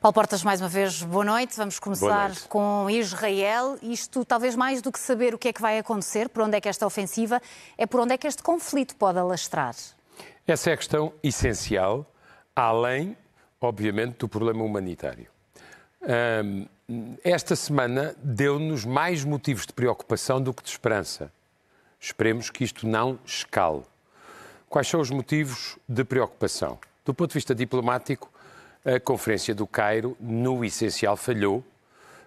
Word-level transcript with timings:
Paulo 0.00 0.14
Portas, 0.14 0.44
mais 0.44 0.60
uma 0.60 0.68
vez, 0.68 1.02
boa 1.02 1.24
noite. 1.24 1.56
Vamos 1.56 1.80
começar 1.80 2.28
noite. 2.28 2.42
com 2.42 2.88
Israel. 2.88 3.76
Isto, 3.82 4.24
talvez 4.24 4.54
mais 4.54 4.80
do 4.80 4.92
que 4.92 4.98
saber 4.98 5.34
o 5.34 5.38
que 5.38 5.48
é 5.48 5.52
que 5.52 5.60
vai 5.60 5.76
acontecer, 5.76 6.28
por 6.28 6.44
onde 6.44 6.56
é 6.56 6.60
que 6.60 6.68
esta 6.68 6.86
ofensiva, 6.86 7.42
é 7.76 7.84
por 7.84 7.98
onde 7.98 8.14
é 8.14 8.16
que 8.16 8.28
este 8.28 8.40
conflito 8.40 8.94
pode 8.94 9.18
alastrar. 9.18 9.74
Essa 10.46 10.70
é 10.70 10.74
a 10.74 10.76
questão 10.76 11.12
essencial, 11.20 12.06
além, 12.54 13.16
obviamente, 13.60 14.18
do 14.18 14.28
problema 14.28 14.62
humanitário. 14.62 15.26
esta 17.24 17.56
semana 17.56 18.14
deu-nos 18.22 18.84
mais 18.84 19.24
motivos 19.24 19.66
de 19.66 19.72
preocupação 19.72 20.40
do 20.40 20.54
que 20.54 20.62
de 20.62 20.70
esperança. 20.70 21.32
Esperemos 21.98 22.50
que 22.50 22.62
isto 22.62 22.86
não 22.86 23.18
escale. 23.26 23.82
Quais 24.68 24.86
são 24.86 25.00
os 25.00 25.10
motivos 25.10 25.76
de 25.88 26.04
preocupação? 26.04 26.78
Do 27.04 27.12
ponto 27.12 27.30
de 27.30 27.34
vista 27.34 27.52
diplomático, 27.52 28.30
a 28.84 29.00
Conferência 29.00 29.54
do 29.54 29.66
Cairo, 29.66 30.16
no 30.20 30.64
essencial, 30.64 31.16
falhou, 31.16 31.64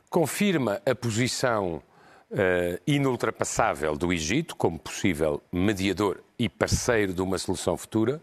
confirma 0.10 0.82
a 0.86 0.94
posição 0.94 1.82
uh, 2.32 2.82
inultrapassável 2.86 3.96
do 3.96 4.12
Egito 4.12 4.56
como 4.56 4.78
possível 4.78 5.42
mediador 5.52 6.22
e 6.38 6.50
parceiro 6.50 7.14
de 7.14 7.22
uma 7.22 7.38
solução 7.38 7.78
futura. 7.78 8.22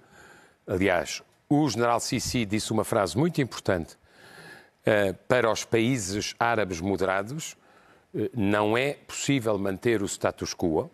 Aliás, 0.66 1.22
o 1.48 1.68
general 1.68 2.00
Sisi 2.00 2.44
disse 2.44 2.72
uma 2.72 2.84
frase 2.84 3.16
muito 3.16 3.40
importante 3.40 3.94
uh, 3.94 5.14
para 5.26 5.50
os 5.50 5.64
países 5.64 6.34
árabes 6.38 6.80
moderados: 6.80 7.56
uh, 8.14 8.28
não 8.34 8.76
é 8.76 8.92
possível 8.92 9.58
manter 9.58 10.02
o 10.02 10.06
status 10.06 10.54
quo. 10.54 10.90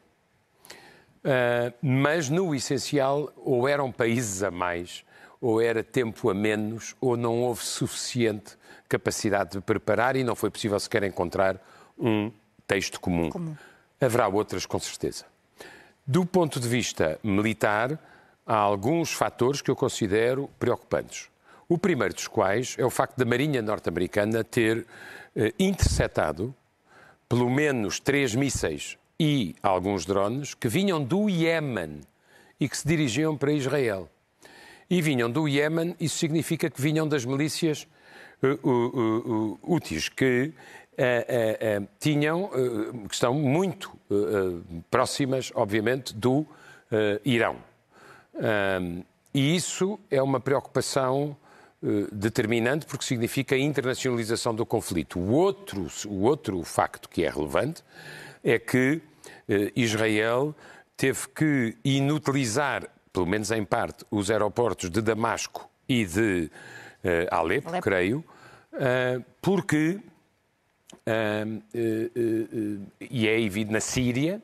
mas, 1.83 2.29
no 2.29 2.55
essencial, 2.55 3.33
ou 3.37 3.67
eram 3.67 3.91
países 3.91 4.43
a 4.43 4.51
mais 4.51 5.05
ou 5.45 5.61
era 5.61 5.85
tempo 5.85 6.31
a 6.31 6.35
menos, 6.35 6.97
ou 6.99 7.19
não 7.19 7.43
houve 7.43 7.63
suficiente 7.63 8.57
capacidade 8.89 9.51
de 9.51 9.61
preparar 9.61 10.17
e 10.17 10.25
não 10.25 10.35
foi 10.35 10.49
possível 10.49 10.81
sequer 10.81 11.03
encontrar 11.03 11.61
um 11.99 12.33
texto 12.67 12.99
comum. 12.99 13.29
comum. 13.29 13.55
Haverá 14.01 14.27
outras, 14.27 14.65
com 14.65 14.79
certeza. 14.79 15.27
Do 16.07 16.25
ponto 16.25 16.59
de 16.59 16.67
vista 16.67 17.19
militar, 17.23 17.99
há 18.47 18.57
alguns 18.57 19.13
fatores 19.13 19.61
que 19.61 19.71
eu 19.71 19.77
considero 19.77 20.49
preocupantes. 20.59 21.29
O 21.69 21.77
primeiro 21.77 22.15
dos 22.15 22.27
quais 22.27 22.75
é 22.79 22.85
o 22.87 22.91
facto 22.91 23.19
da 23.19 23.27
Marinha 23.27 23.61
norte-americana 23.61 24.43
ter 24.43 24.87
eh, 25.37 25.53
interceptado 25.59 26.55
pelo 27.29 27.51
menos 27.51 28.01
três 28.01 28.35
mísseis 28.35 28.97
e 29.21 29.55
alguns 29.63 30.07
drones 30.07 30.55
que 30.55 30.69
vinham 30.69 31.05
do 31.05 31.29
Iémen 31.29 32.01
e 32.59 32.67
que 32.67 32.79
se 32.79 32.89
dirigiam 32.89 33.37
para 33.37 33.53
Israel 33.53 34.09
e 34.89 35.01
vinham 35.01 35.31
do 35.31 35.49
Iémen, 35.49 35.97
isso 35.99 36.19
significa 36.19 36.71
que 36.71 36.81
vinham 36.81 37.07
das 37.07 37.25
milícias 37.25 37.87
uh, 38.43 39.59
úteis, 39.63 40.09
que 40.09 40.53
tinham, 41.99 42.51
que 43.09 43.15
estão 43.15 43.35
muito 43.35 43.91
próximas, 44.89 45.51
obviamente, 45.53 46.15
do 46.15 46.47
Irão. 47.25 47.57
e 49.35 49.57
isso 49.57 49.99
é 50.09 50.23
uma 50.23 50.39
preocupação 50.39 51.37
determinante 52.13 52.87
porque 52.87 53.05
significa 53.05 53.57
a 53.57 53.59
internacionalização 53.59 54.55
do 54.55 54.65
conflito. 54.65 55.19
O 55.19 55.33
outro, 55.33 55.89
o 56.07 56.23
outro 56.23 56.63
facto 56.63 57.09
que 57.09 57.25
é 57.25 57.29
relevante 57.29 57.83
é 58.45 58.57
que 58.57 59.03
Israel 59.75 60.55
teve 60.97 61.29
que 61.35 61.77
inutilizar 61.85 62.89
pelo 63.15 63.27
menos 63.27 63.53
em 63.53 63.65
parte, 63.65 64.05
os 64.11 64.29
aeroportos 64.29 64.91
de 64.91 65.01
Damasco 65.01 65.71
e 65.89 66.05
de 66.05 66.51
uh, 67.05 67.09
Alepo, 67.31 67.69
Alepo, 67.69 67.83
creio, 67.83 68.25
uh, 68.73 69.25
porque, 69.41 70.01
uh, 71.07 71.63
e 73.01 73.29
é 73.29 73.41
evidente, 73.41 73.73
na 73.73 73.81
Síria, 73.81 74.43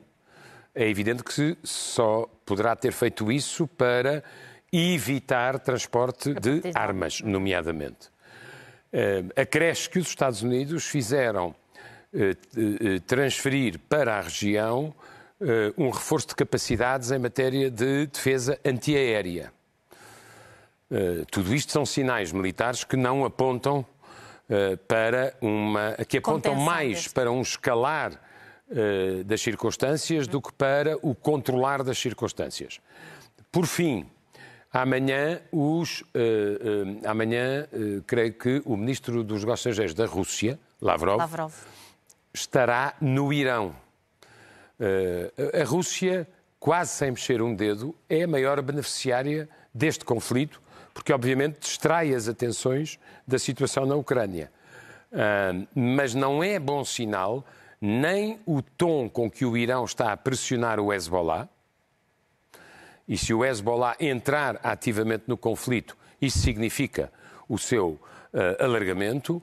é 0.73 0.87
evidente 0.87 1.21
que 1.21 1.57
só 1.61 2.29
poderá 2.45 2.73
ter 2.73 2.93
feito 2.93 3.29
isso 3.29 3.67
para 3.67 4.23
evitar 4.71 5.59
transporte 5.59 6.33
de 6.33 6.61
armas, 6.73 7.19
nomeadamente. 7.19 8.09
Acresce 9.35 9.89
que 9.89 9.99
os 9.99 10.07
Estados 10.07 10.41
Unidos 10.41 10.85
fizeram 10.85 11.53
transferir 13.05 13.79
para 13.89 14.17
a 14.17 14.21
região 14.21 14.95
um 15.77 15.89
reforço 15.89 16.27
de 16.27 16.35
capacidades 16.35 17.11
em 17.11 17.17
matéria 17.17 17.69
de 17.69 18.05
defesa 18.07 18.59
antiaérea. 18.63 19.51
Uh, 20.91 21.25
tudo 21.31 21.55
isto 21.55 21.71
são 21.71 21.85
sinais 21.85 22.33
militares 22.33 22.83
que 22.83 22.97
não 22.97 23.23
apontam 23.23 23.79
uh, 23.79 24.77
para 24.89 25.33
uma. 25.41 25.95
que 26.05 26.17
apontam 26.17 26.53
mais 26.53 27.07
para 27.07 27.31
um 27.31 27.41
escalar 27.41 28.19
das 29.25 29.41
circunstâncias 29.41 30.27
do 30.27 30.41
que 30.41 30.53
para 30.53 30.97
o 31.01 31.13
controlar 31.13 31.83
das 31.83 31.97
circunstâncias. 31.97 32.79
Por 33.51 33.65
fim, 33.65 34.05
amanhã, 34.71 35.41
os, 35.51 36.05
amanhã 37.05 37.67
creio 38.07 38.31
que 38.31 38.61
o 38.63 38.77
ministro 38.77 39.25
dos 39.25 39.41
Negócios 39.41 39.77
Estrangeiros 39.77 39.93
da 39.93 40.05
Rússia, 40.05 40.57
Lavrov, 40.81 41.17
Lavrov. 41.17 41.53
estará 42.33 42.93
no 43.01 43.33
Irão. 43.33 43.75
Eh, 44.81 45.61
a 45.61 45.63
Rússia, 45.63 46.27
quase 46.59 46.91
sem 46.91 47.11
mexer 47.11 47.41
um 47.41 47.53
dedo, 47.53 47.95
é 48.09 48.23
a 48.23 48.27
maior 48.27 48.61
beneficiária 48.61 49.47
deste 49.73 50.03
conflito, 50.03 50.61
porque 50.93 51.13
obviamente 51.13 51.59
distrai 51.59 52.13
as 52.13 52.27
atenções 52.27 52.99
da 53.25 53.37
situação 53.37 53.85
na 53.85 53.95
Ucrânia. 53.95 54.51
mas 55.75 56.15
não 56.15 56.41
é 56.41 56.57
bom 56.57 56.85
sinal 56.85 57.45
nem 57.81 58.39
o 58.45 58.61
tom 58.61 59.09
com 59.09 59.29
que 59.29 59.43
o 59.43 59.57
Irão 59.57 59.83
está 59.83 60.13
a 60.13 60.17
pressionar 60.17 60.79
o 60.79 60.93
Hezbollah, 60.93 61.49
e 63.07 63.17
se 63.17 63.33
o 63.33 63.43
Hezbollah 63.43 63.97
entrar 63.99 64.59
ativamente 64.63 65.23
no 65.27 65.35
conflito, 65.35 65.97
isso 66.21 66.39
significa 66.39 67.11
o 67.49 67.57
seu 67.57 67.99
uh, 68.33 68.63
alargamento, 68.63 69.41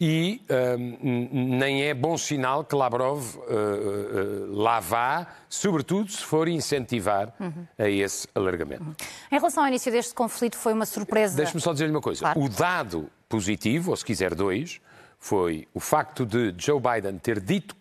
e 0.00 0.42
um, 0.78 1.56
nem 1.56 1.84
é 1.84 1.94
bom 1.94 2.18
sinal 2.18 2.64
que 2.64 2.74
Lavrov 2.74 3.36
uh, 3.36 3.40
uh, 3.40 4.54
lá 4.54 4.78
vá, 4.78 5.26
sobretudo 5.48 6.10
se 6.10 6.22
for 6.22 6.48
incentivar 6.48 7.32
uhum. 7.40 7.66
a 7.78 7.88
esse 7.88 8.28
alargamento. 8.34 8.84
Uhum. 8.84 8.94
Em 9.32 9.36
relação 9.36 9.62
ao 9.62 9.68
início 9.68 9.90
deste 9.90 10.14
conflito, 10.14 10.56
foi 10.56 10.74
uma 10.74 10.84
surpresa. 10.84 11.36
Deixe-me 11.36 11.60
só 11.60 11.72
dizer-lhe 11.72 11.92
uma 11.92 12.02
coisa. 12.02 12.20
Claro. 12.20 12.40
O 12.40 12.48
dado 12.48 13.10
positivo, 13.28 13.90
ou 13.90 13.96
se 13.96 14.04
quiser 14.04 14.34
dois, 14.34 14.80
foi 15.18 15.66
o 15.72 15.80
facto 15.80 16.26
de 16.26 16.54
Joe 16.58 16.80
Biden 16.80 17.18
ter 17.18 17.40
dito, 17.40 17.74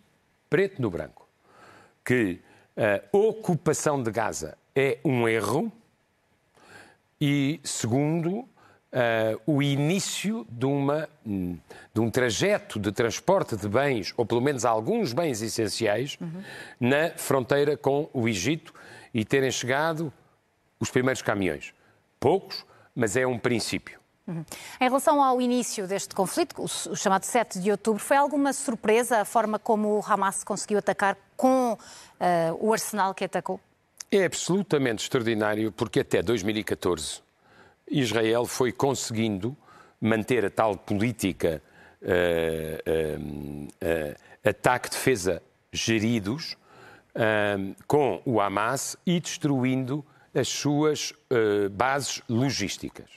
preto 0.50 0.82
no 0.82 0.90
branco, 0.90 1.28
que 2.04 2.40
a 2.78 3.02
ocupação 3.18 4.02
de 4.02 4.12
Gaza 4.12 4.58
é 4.76 5.00
um 5.04 5.28
erro, 5.28 5.72
e 7.20 7.60
segundo, 7.64 8.48
uh, 8.96 9.42
o 9.46 9.62
início 9.62 10.48
de, 10.50 10.66
uma, 10.66 11.10
de 11.26 12.00
um 12.00 12.10
trajeto 12.10 12.80
de 12.80 12.92
transporte 12.92 13.56
de 13.58 13.68
bens, 13.68 14.14
ou 14.16 14.26
pelo 14.26 14.42
menos 14.42 14.64
alguns 14.64 15.12
bens 15.12 15.42
essenciais, 15.42 16.18
uhum. 16.20 16.42
na 16.80 17.12
fronteira 17.18 17.76
com 17.76 18.10
o 18.14 18.28
Egito 18.28 18.74
e 19.14 19.26
terem 19.26 19.52
chegado 19.52 20.12
os 20.80 20.90
primeiros 20.90 21.22
caminhões. 21.22 21.74
Poucos, 22.20 22.66
mas 22.96 23.18
é 23.18 23.28
um 23.28 23.38
princípio. 23.38 24.00
Uhum. 24.28 24.44
Em 24.82 24.86
relação 24.86 25.22
ao 25.22 25.40
início 25.40 25.88
deste 25.88 26.16
conflito, 26.16 26.64
o 26.64 26.96
chamado 26.96 27.26
7 27.26 27.60
de 27.60 27.70
outubro, 27.70 28.02
foi 28.02 28.18
alguma 28.18 28.54
surpresa 28.54 29.22
a 29.22 29.26
forma 29.26 29.60
como 29.60 30.00
o 30.00 30.04
Hamas 30.04 30.44
conseguiu 30.44 30.80
atacar 30.80 31.16
com 31.38 31.74
uh, 31.74 31.78
o 32.60 32.74
arsenal 32.74 33.14
que 33.14 33.26
atacou? 33.26 33.60
É 34.12 34.26
absolutamente 34.26 35.04
extraordinário, 35.04 35.72
porque 35.72 36.00
até 36.00 36.24
2014 36.24 37.25
Israel 37.90 38.46
foi 38.46 38.72
conseguindo 38.72 39.56
manter 40.00 40.46
a 40.46 40.50
tal 40.50 40.78
política 40.78 41.62
uh, 42.02 43.68
ataque-defesa 44.44 45.42
geridos 45.72 46.58
com 47.88 48.22
o 48.26 48.42
Hamas 48.42 48.98
e 49.06 49.20
destruindo 49.22 50.06
as 50.34 50.50
suas 50.50 51.14
bases 51.72 52.22
logísticas. 52.28 53.10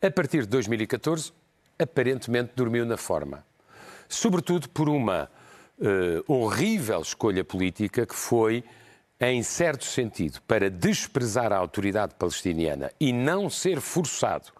A 0.00 0.10
partir 0.10 0.42
de 0.42 0.48
2014, 0.48 1.30
aparentemente 1.78 2.52
dormiu 2.56 2.86
na 2.86 2.96
forma. 2.96 3.44
Sobretudo 4.08 4.68
por 4.70 4.88
uma 4.88 5.30
horrível 6.26 7.02
escolha 7.02 7.44
política 7.44 8.06
que 8.06 8.14
foi 8.14 8.64
em 9.32 9.42
certo 9.42 9.84
sentido, 9.84 10.40
para 10.42 10.68
desprezar 10.68 11.52
a 11.52 11.56
autoridade 11.56 12.14
palestiniana 12.14 12.90
e 13.00 13.12
não 13.12 13.48
ser 13.48 13.80
forçado 13.80 14.52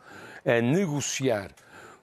a 0.44 0.61
negociar 0.61 1.50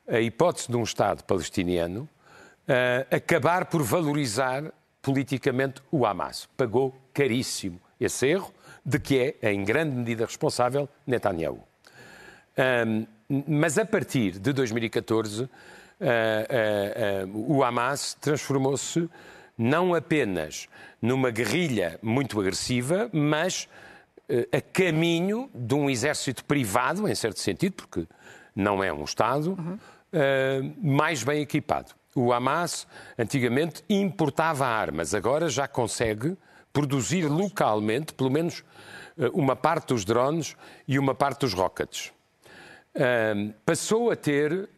a 0.08 0.20
hipótese 0.20 0.70
de 0.70 0.76
um 0.76 0.84
Estado 0.84 1.24
palestiniano, 1.24 2.02
uh, 2.02 3.16
acabar 3.16 3.66
por 3.66 3.82
valorizar 3.84 4.72
politicamente 5.02 5.82
o 5.92 6.06
Hamas. 6.06 6.48
Pagou 6.58 6.96
caríssimo 7.14 7.80
esse 8.00 8.28
erro, 8.28 8.54
de 8.86 9.00
que 9.00 9.38
é, 9.42 9.52
em 9.52 9.64
grande 9.64 9.96
medida, 9.96 10.26
responsável 10.26 10.90
Netanyahu. 11.06 11.64
Um, 12.88 13.06
mas 13.48 13.78
a 13.78 13.86
partir 13.86 14.40
de 14.40 14.52
2014, 14.52 15.50
o 17.34 17.64
Hamas 17.64 18.16
transformou-se 18.16 19.10
não 19.62 19.94
apenas 19.94 20.68
numa 21.02 21.30
guerrilha 21.30 22.00
muito 22.02 22.40
agressiva, 22.40 23.10
mas 23.14 23.70
a 24.52 24.62
caminho 24.62 25.50
de 25.54 25.76
um 25.76 25.90
exército 25.90 26.44
privado, 26.46 27.08
em 27.08 27.14
certo 27.14 27.40
sentido, 27.40 27.74
porque 27.74 28.08
não 28.56 28.84
é 28.84 28.92
um 28.92 29.04
Estado, 29.04 29.52
uhum. 29.52 29.78
mais 30.82 31.24
bem 31.24 31.42
equipado. 31.42 31.92
O 32.16 32.34
Hamas 32.34 32.88
antigamente 33.18 33.84
importava 33.90 34.66
armas, 34.66 35.14
agora 35.14 35.48
já 35.50 35.68
consegue 35.68 36.36
produzir 36.74 37.28
localmente, 37.28 38.14
pelo 38.14 38.30
menos 38.30 38.64
eh, 39.18 39.30
uma 39.34 39.56
parte 39.56 39.90
dos 39.90 40.04
drones 40.04 40.56
e 40.88 40.98
uma 40.98 41.14
parte 41.14 41.42
dos 41.42 41.54
rockets. 41.54 42.12
passou 43.66 44.12
a 44.12 44.16
ter, 44.16 44.70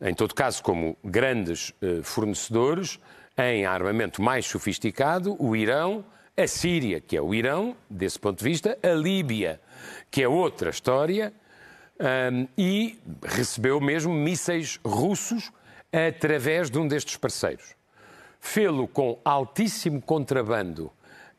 em 0.00 0.14
todo 0.14 0.34
caso, 0.34 0.62
como 0.62 0.96
grandes 1.04 1.72
fornecedores 2.02 2.98
em 3.36 3.64
armamento 3.64 4.20
mais 4.20 4.46
sofisticado, 4.46 5.36
o 5.38 5.54
Irão, 5.54 6.04
a 6.36 6.46
Síria, 6.46 7.00
que 7.00 7.16
é 7.16 7.20
o 7.22 7.34
Irão, 7.34 7.76
desse 7.88 8.18
ponto 8.18 8.38
de 8.38 8.44
vista, 8.44 8.78
a 8.82 8.88
Líbia, 8.88 9.60
que 10.10 10.22
é 10.22 10.28
outra 10.28 10.70
história, 10.70 11.32
um, 12.00 12.46
e 12.56 12.98
recebeu 13.24 13.80
mesmo 13.80 14.12
mísseis 14.12 14.78
russos 14.84 15.50
através 15.92 16.70
de 16.70 16.78
um 16.78 16.86
destes 16.86 17.16
parceiros. 17.16 17.74
Fê-lo 18.40 18.86
com 18.86 19.20
altíssimo 19.24 20.00
contrabando 20.00 20.92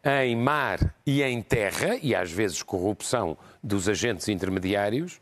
em 0.04 0.36
mar 0.36 0.94
e 1.06 1.22
em 1.24 1.42
terra, 1.42 1.98
e 2.02 2.14
às 2.14 2.32
vezes 2.32 2.62
corrupção 2.64 3.38
dos 3.64 3.88
agentes 3.88 4.28
intermediários, 4.28 5.22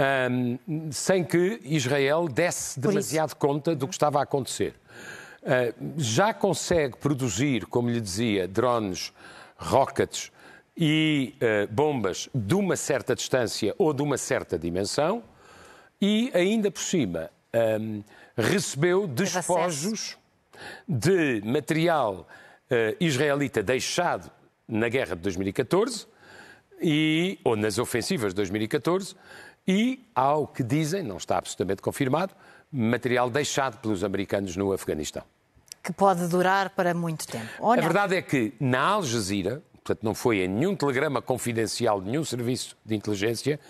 um, 0.00 0.90
sem 0.90 1.22
que 1.22 1.60
Israel 1.64 2.26
desse 2.26 2.80
demasiado 2.80 3.34
conta 3.34 3.74
do 3.74 3.86
que 3.86 3.94
estava 3.94 4.20
a 4.20 4.22
acontecer. 4.22 4.74
Uh, 5.42 6.00
já 6.00 6.32
consegue 6.32 6.96
produzir, 6.96 7.66
como 7.66 7.90
lhe 7.90 8.00
dizia, 8.00 8.46
drones, 8.46 9.12
rockets 9.56 10.30
e 10.76 11.34
uh, 11.36 11.72
bombas 11.72 12.28
de 12.34 12.54
uma 12.54 12.76
certa 12.76 13.14
distância 13.14 13.74
ou 13.78 13.92
de 13.92 14.02
uma 14.02 14.16
certa 14.16 14.58
dimensão, 14.58 15.22
e 16.00 16.30
ainda 16.34 16.70
por 16.70 16.80
cima 16.80 17.30
um, 17.80 18.02
recebeu 18.36 19.06
despojos 19.06 20.16
de 20.88 21.42
material 21.44 22.26
uh, 22.70 22.96
israelita 22.98 23.62
deixado 23.62 24.30
na 24.66 24.88
guerra 24.88 25.16
de 25.16 25.22
2014 25.22 26.06
e, 26.80 27.38
ou 27.44 27.56
nas 27.56 27.78
ofensivas 27.78 28.32
de 28.32 28.36
2014 28.36 29.14
e, 29.70 30.04
ao 30.14 30.48
que 30.48 30.64
dizem, 30.64 31.00
não 31.02 31.16
está 31.16 31.38
absolutamente 31.38 31.80
confirmado, 31.80 32.34
material 32.72 33.30
deixado 33.30 33.78
pelos 33.78 34.02
americanos 34.02 34.56
no 34.56 34.72
Afeganistão. 34.72 35.22
Que 35.80 35.92
pode 35.92 36.26
durar 36.26 36.70
para 36.70 36.92
muito 36.92 37.26
tempo. 37.26 37.70
A 37.72 37.76
verdade 37.76 38.16
é 38.16 38.22
que 38.22 38.52
na 38.58 38.80
Al 38.80 39.04
Jazeera, 39.04 39.62
portanto 39.74 40.02
não 40.02 40.12
foi 40.12 40.40
em 40.40 40.48
nenhum 40.48 40.74
telegrama 40.74 41.22
confidencial 41.22 42.00
de 42.00 42.10
nenhum 42.10 42.24
serviço 42.24 42.76
de 42.84 42.96
inteligência, 42.96 43.60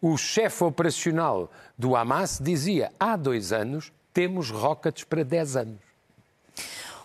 o 0.00 0.16
chefe 0.16 0.62
operacional 0.62 1.50
do 1.76 1.96
Hamas 1.96 2.38
dizia 2.40 2.92
há 2.98 3.16
dois 3.16 3.52
anos 3.52 3.92
temos 4.14 4.50
rockets 4.50 5.04
para 5.04 5.24
10 5.24 5.56
anos. 5.56 5.80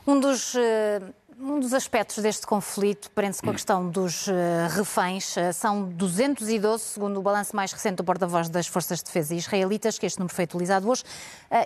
Um 0.08 0.20
dos, 0.20 0.54
eh, 0.56 1.02
um 1.40 1.60
dos 1.60 1.74
aspectos 1.74 2.24
deste 2.24 2.48
conflito 2.48 3.12
prende-se 3.12 3.42
com 3.42 3.50
a 3.50 3.54
questão 3.54 3.90
dos 3.90 4.28
eh, 4.28 4.68
reféns. 4.70 5.36
Eh, 5.38 5.52
são 5.52 5.84
212, 5.90 6.84
segundo 6.84 7.20
o 7.20 7.22
balanço 7.22 7.56
mais 7.56 7.72
recente 7.72 7.98
do 7.98 8.04
porta-voz 8.04 8.50
das 8.50 8.68
Forças 8.68 9.00
de 9.00 9.06
Defesa 9.06 9.36
israelitas, 9.36 10.00
que 10.00 10.06
este 10.06 10.20
número 10.20 10.34
foi 10.34 10.46
utilizado 10.46 10.90
hoje. 10.90 11.04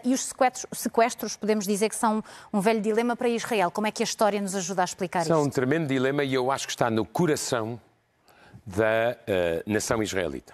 E 0.03 0.13
os 0.13 0.25
sequestros, 0.25 0.65
sequestros, 0.73 1.37
podemos 1.37 1.65
dizer 1.65 1.89
que 1.89 1.95
são 1.95 2.23
um 2.51 2.59
velho 2.59 2.81
dilema 2.81 3.15
para 3.15 3.29
Israel. 3.29 3.71
Como 3.71 3.87
é 3.87 3.91
que 3.91 4.03
a 4.03 4.05
história 4.05 4.41
nos 4.41 4.55
ajuda 4.55 4.81
a 4.81 4.85
explicar 4.85 5.23
são 5.23 5.37
isto? 5.37 5.41
São 5.41 5.47
um 5.47 5.49
tremendo 5.49 5.87
dilema 5.87 6.23
e 6.23 6.33
eu 6.33 6.51
acho 6.51 6.65
que 6.67 6.73
está 6.73 6.89
no 6.89 7.05
coração 7.05 7.79
da 8.65 9.17
uh, 9.17 9.71
nação 9.71 10.01
israelita. 10.03 10.53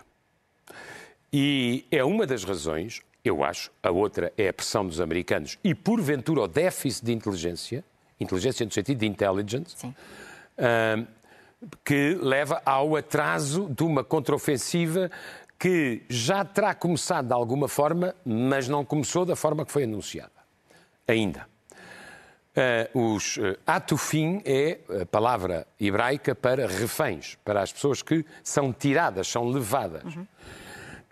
E 1.32 1.86
é 1.92 2.04
uma 2.04 2.26
das 2.26 2.44
razões, 2.44 3.02
eu 3.24 3.44
acho, 3.44 3.72
a 3.84 3.92
outra 3.92 4.32
é 4.38 4.48
a 4.48 4.54
pressão 4.54 4.88
dos 4.88 5.02
americanos 5.02 5.58
e, 5.64 5.76
porventura, 5.76 6.42
o 6.42 6.48
déficit 6.48 7.06
de 7.06 7.12
inteligência, 7.12 7.84
inteligência 8.20 8.66
no 8.66 8.72
sentido 8.72 9.00
de 9.00 9.06
intelligence, 9.06 9.76
uh, 9.86 11.08
que 11.84 12.18
leva 12.22 12.62
ao 12.66 12.96
atraso 12.96 13.70
de 13.70 13.84
uma 13.84 14.04
contraofensiva 14.04 15.10
que 15.58 16.04
já 16.10 16.44
terá 16.44 16.76
começado 16.76 17.28
de 17.28 17.34
alguma 17.34 17.68
forma, 17.68 18.14
mas 18.26 18.68
não 18.68 18.84
começou 18.84 19.26
da 19.26 19.36
forma 19.36 19.66
que 19.66 19.72
foi 19.72 19.84
anunciada. 19.84 20.32
Ainda. 21.08 21.48
Uh, 22.94 23.14
os 23.14 23.36
uh, 23.36 23.58
atufim 23.68 24.42
é 24.46 24.80
a 25.02 25.06
palavra 25.06 25.68
hebraica 25.80 26.34
para 26.34 26.66
reféns, 26.68 27.38
para 27.44 27.62
as 27.62 27.74
pessoas 27.74 28.02
que 28.02 28.26
são 28.42 28.72
tiradas, 28.72 29.28
são 29.28 29.50
levadas. 29.50 30.16
Uhum. 30.16 30.22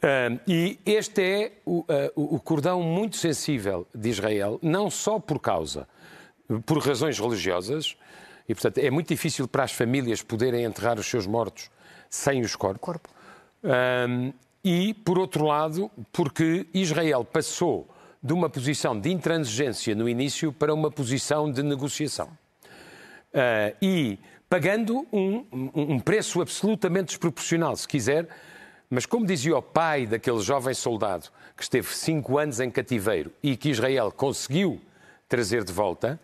Uh, 0.04 0.40
e 0.46 0.80
este 0.86 1.22
é 1.22 1.52
o, 1.66 1.80
uh, 1.80 1.86
o, 2.16 2.40
cordão 2.40 2.82
muito 2.82 3.16
sensível 3.16 3.88
de 3.96 4.10
Israel, 4.10 4.60
não 4.62 4.90
só 4.90 5.18
por 5.18 5.40
causa, 5.40 5.88
por 6.66 6.80
razões 6.80 7.20
religiosas, 7.20 7.96
e 8.48 8.54
portanto 8.54 8.78
é 8.80 8.90
muito 8.90 9.08
difícil 9.08 9.48
para 9.48 9.64
as 9.64 9.72
famílias 9.72 10.22
poderem 10.22 10.64
enterrar 10.64 11.00
os 11.00 11.08
seus 11.08 11.26
mortos 11.26 11.70
sem 12.10 12.42
os 12.42 12.56
corpos. 12.56 12.82
Corpo. 12.82 13.10
Uh, 13.64 14.34
e, 14.64 14.94
por 14.94 15.20
outro 15.20 15.46
lado, 15.46 15.92
porque 16.12 16.66
Israel 16.74 17.26
passou 17.26 17.88
de 18.22 18.32
uma 18.32 18.50
posição 18.50 18.98
de 18.98 19.12
intransigência 19.12 19.94
no 19.94 20.08
início 20.08 20.54
para 20.54 20.74
uma 20.74 20.90
posição 20.90 21.52
de 21.52 21.62
negociação. 21.62 22.30
e 23.82 24.18
pagando 24.48 25.06
um, 25.12 25.46
um 25.52 26.00
preço 26.00 26.42
absolutamente 26.42 27.08
desproporcional, 27.08 27.76
se 27.76 27.86
quiser, 27.86 28.30
mas 28.90 29.06
como 29.06 29.26
dizia 29.26 29.58
o 29.58 29.62
pai 29.62 30.06
daquele 30.06 30.40
jovem 30.40 30.74
soldado 30.74 31.30
que 31.58 31.64
esteve 31.64 31.88
cinco 31.88 32.38
anos 32.38 32.60
em 32.60 32.70
cativeiro 32.70 33.34
e 33.42 33.58
que 33.58 33.70
Israel 33.70 34.12
conseguiu 34.12 34.80
trazer 35.28 35.64
de 35.64 35.74
volta, 35.74 36.20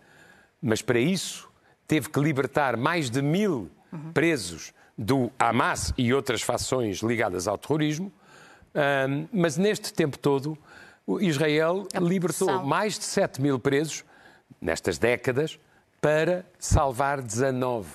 mas 0.62 0.82
para 0.82 0.98
isso 0.98 1.48
teve 1.86 2.08
que 2.08 2.20
libertar 2.20 2.76
mais 2.76 3.10
de 3.10 3.22
mil 3.22 3.70
presos 4.14 4.72
do 4.96 5.30
Hamas 5.38 5.92
e 5.96 6.12
outras 6.12 6.42
fações 6.42 6.98
ligadas 6.98 7.48
ao 7.48 7.58
terrorismo. 7.58 8.12
Um, 8.74 9.26
mas 9.32 9.56
neste 9.56 9.92
tempo 9.92 10.18
todo, 10.18 10.56
Israel 11.20 11.88
libertou 12.00 12.62
mais 12.62 12.98
de 12.98 13.04
7 13.04 13.40
mil 13.40 13.58
presos 13.58 14.04
nestas 14.60 14.98
décadas 14.98 15.58
para 16.00 16.44
salvar 16.58 17.20
19 17.20 17.88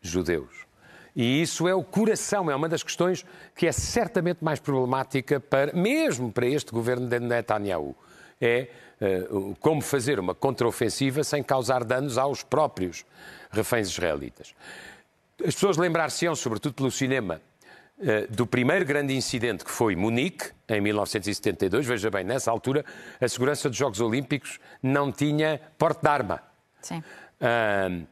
judeus. 0.00 0.66
E 1.14 1.40
isso 1.40 1.66
é 1.66 1.74
o 1.74 1.82
coração, 1.82 2.50
é 2.50 2.54
uma 2.54 2.68
das 2.68 2.82
questões 2.82 3.24
que 3.54 3.66
é 3.66 3.72
certamente 3.72 4.44
mais 4.44 4.60
problemática, 4.60 5.40
para, 5.40 5.72
mesmo 5.72 6.30
para 6.30 6.46
este 6.46 6.72
governo 6.72 7.08
de 7.08 7.18
Netanyahu. 7.18 7.96
É 8.38 8.68
como 9.60 9.82
fazer 9.82 10.18
uma 10.18 10.34
contraofensiva 10.34 11.22
sem 11.22 11.42
causar 11.42 11.84
danos 11.84 12.16
aos 12.16 12.42
próprios 12.42 13.04
reféns 13.50 13.88
israelitas. 13.88 14.54
As 15.44 15.54
pessoas 15.54 15.76
lembrar-se-ão, 15.76 16.34
sobretudo 16.34 16.74
pelo 16.74 16.90
cinema, 16.90 17.40
uh, 17.98 18.34
do 18.34 18.46
primeiro 18.46 18.84
grande 18.84 19.14
incidente 19.14 19.64
que 19.64 19.70
foi 19.70 19.94
Munique, 19.94 20.50
em 20.68 20.80
1972. 20.80 21.86
Veja 21.86 22.10
bem, 22.10 22.24
nessa 22.24 22.50
altura, 22.50 22.84
a 23.20 23.28
segurança 23.28 23.68
dos 23.68 23.76
Jogos 23.76 24.00
Olímpicos 24.00 24.58
não 24.82 25.12
tinha 25.12 25.60
porte 25.78 26.02
de 26.02 26.08
arma. 26.08 26.42
Sim. 26.80 27.02
Uh, 27.40 28.06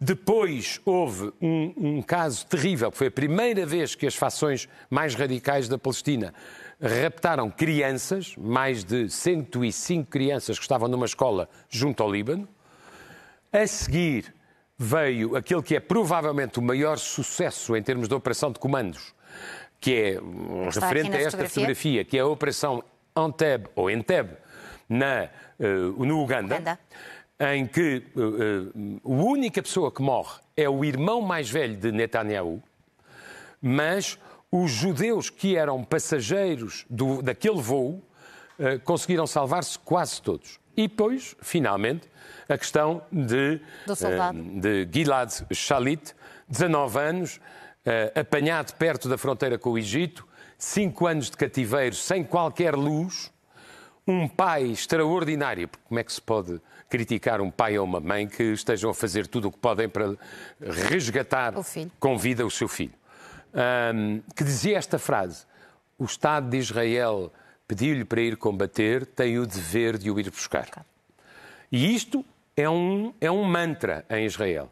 depois 0.00 0.80
houve 0.84 1.32
um, 1.40 1.72
um, 1.76 2.02
caso 2.02 2.44
terrível, 2.46 2.90
que 2.90 2.98
foi 2.98 3.06
a 3.06 3.10
primeira 3.10 3.64
vez 3.64 3.94
que 3.94 4.06
as 4.06 4.14
fações 4.14 4.68
mais 4.90 5.14
radicais 5.14 5.68
da 5.68 5.78
Palestina 5.78 6.34
raptaram 6.84 7.50
crianças, 7.50 8.36
mais 8.36 8.84
de 8.84 9.08
105 9.08 10.10
crianças 10.10 10.58
que 10.58 10.64
estavam 10.64 10.88
numa 10.88 11.06
escola 11.06 11.48
junto 11.68 12.02
ao 12.02 12.12
Líbano. 12.12 12.46
A 13.52 13.66
seguir 13.66 14.34
veio 14.76 15.36
aquele 15.36 15.62
que 15.62 15.76
é 15.76 15.80
provavelmente 15.80 16.58
o 16.58 16.62
maior 16.62 16.98
sucesso 16.98 17.74
em 17.76 17.82
termos 17.82 18.08
de 18.08 18.14
operação 18.14 18.52
de 18.52 18.58
comandos, 18.58 19.14
que 19.80 19.94
é 19.94 20.68
Está 20.68 20.88
referente 20.88 21.16
a 21.16 21.20
esta 21.20 21.30
fotografia. 21.30 21.48
fotografia, 21.48 22.04
que 22.04 22.18
é 22.18 22.20
a 22.20 22.26
Operação 22.26 22.84
Entebbe, 23.16 23.68
ou 23.74 23.90
Entebbe, 23.90 24.36
na, 24.88 25.28
uh, 25.58 26.04
no 26.04 26.22
Uganda. 26.22 26.56
Uganda 26.56 26.78
em 27.40 27.66
que 27.66 28.02
uh, 28.14 28.20
uh, 28.20 29.00
a 29.04 29.24
única 29.24 29.62
pessoa 29.62 29.90
que 29.90 30.00
morre 30.00 30.40
é 30.56 30.68
o 30.68 30.84
irmão 30.84 31.20
mais 31.20 31.50
velho 31.50 31.76
de 31.76 31.90
Netanyahu, 31.90 32.62
mas 33.60 34.18
os 34.56 34.70
judeus 34.70 35.30
que 35.30 35.56
eram 35.56 35.82
passageiros 35.82 36.86
do, 36.88 37.20
daquele 37.20 37.60
voo 37.60 38.00
uh, 38.58 38.78
conseguiram 38.84 39.26
salvar-se 39.26 39.78
quase 39.80 40.22
todos. 40.22 40.60
E 40.76 40.86
depois, 40.86 41.34
finalmente, 41.40 42.08
a 42.48 42.56
questão 42.56 43.02
de, 43.10 43.60
de 44.60 44.88
Gilad 44.92 45.30
Shalit, 45.52 46.14
19 46.48 46.98
anos, 46.98 47.40
apanhado 48.14 48.74
perto 48.74 49.08
da 49.08 49.16
fronteira 49.16 49.56
com 49.56 49.70
o 49.70 49.78
Egito, 49.78 50.26
cinco 50.58 51.06
anos 51.06 51.30
de 51.30 51.36
cativeiro 51.36 51.94
sem 51.94 52.24
qualquer 52.24 52.74
luz, 52.74 53.30
um 54.06 54.28
pai 54.28 54.64
extraordinário, 54.64 55.68
porque 55.68 55.84
como 55.86 56.00
é 56.00 56.04
que 56.04 56.12
se 56.12 56.20
pode 56.20 56.60
criticar 56.88 57.40
um 57.40 57.50
pai 57.50 57.78
ou 57.78 57.84
uma 57.84 58.00
mãe 58.00 58.26
que 58.26 58.42
estejam 58.42 58.90
a 58.90 58.94
fazer 58.94 59.26
tudo 59.26 59.48
o 59.48 59.52
que 59.52 59.58
podem 59.58 59.88
para 59.88 60.16
resgatar 60.60 61.54
com 61.98 62.18
vida 62.18 62.44
o 62.44 62.50
seu 62.50 62.68
filho? 62.68 62.92
Um, 63.54 64.20
que 64.34 64.42
dizia 64.42 64.76
esta 64.76 64.98
frase: 64.98 65.46
O 65.98 66.04
Estado 66.04 66.50
de 66.50 66.58
Israel 66.58 67.32
pediu-lhe 67.66 68.04
para 68.04 68.20
ir 68.20 68.36
combater, 68.36 69.06
tem 69.06 69.38
o 69.38 69.46
dever 69.46 69.96
de 69.96 70.10
o 70.10 70.18
ir 70.18 70.30
buscar. 70.30 70.68
E 71.70 71.94
isto 71.94 72.24
é 72.56 72.68
um, 72.68 73.12
é 73.20 73.30
um 73.30 73.44
mantra 73.44 74.04
em 74.10 74.26
Israel. 74.26 74.70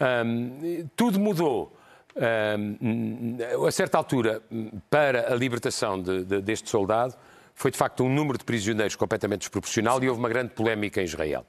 Um, 0.00 0.88
tudo 0.96 1.18
mudou. 1.18 1.76
Um, 2.16 3.66
a 3.66 3.70
certa 3.72 3.98
altura, 3.98 4.40
para 4.88 5.32
a 5.32 5.34
libertação 5.34 6.00
de, 6.00 6.24
de, 6.24 6.40
deste 6.40 6.70
soldado, 6.70 7.14
foi 7.54 7.70
de 7.70 7.76
facto 7.76 8.04
um 8.04 8.12
número 8.12 8.38
de 8.38 8.44
prisioneiros 8.44 8.96
completamente 8.96 9.40
desproporcional 9.40 10.02
e 10.02 10.08
houve 10.08 10.20
uma 10.20 10.28
grande 10.28 10.50
polémica 10.50 11.00
em 11.00 11.04
Israel. 11.04 11.44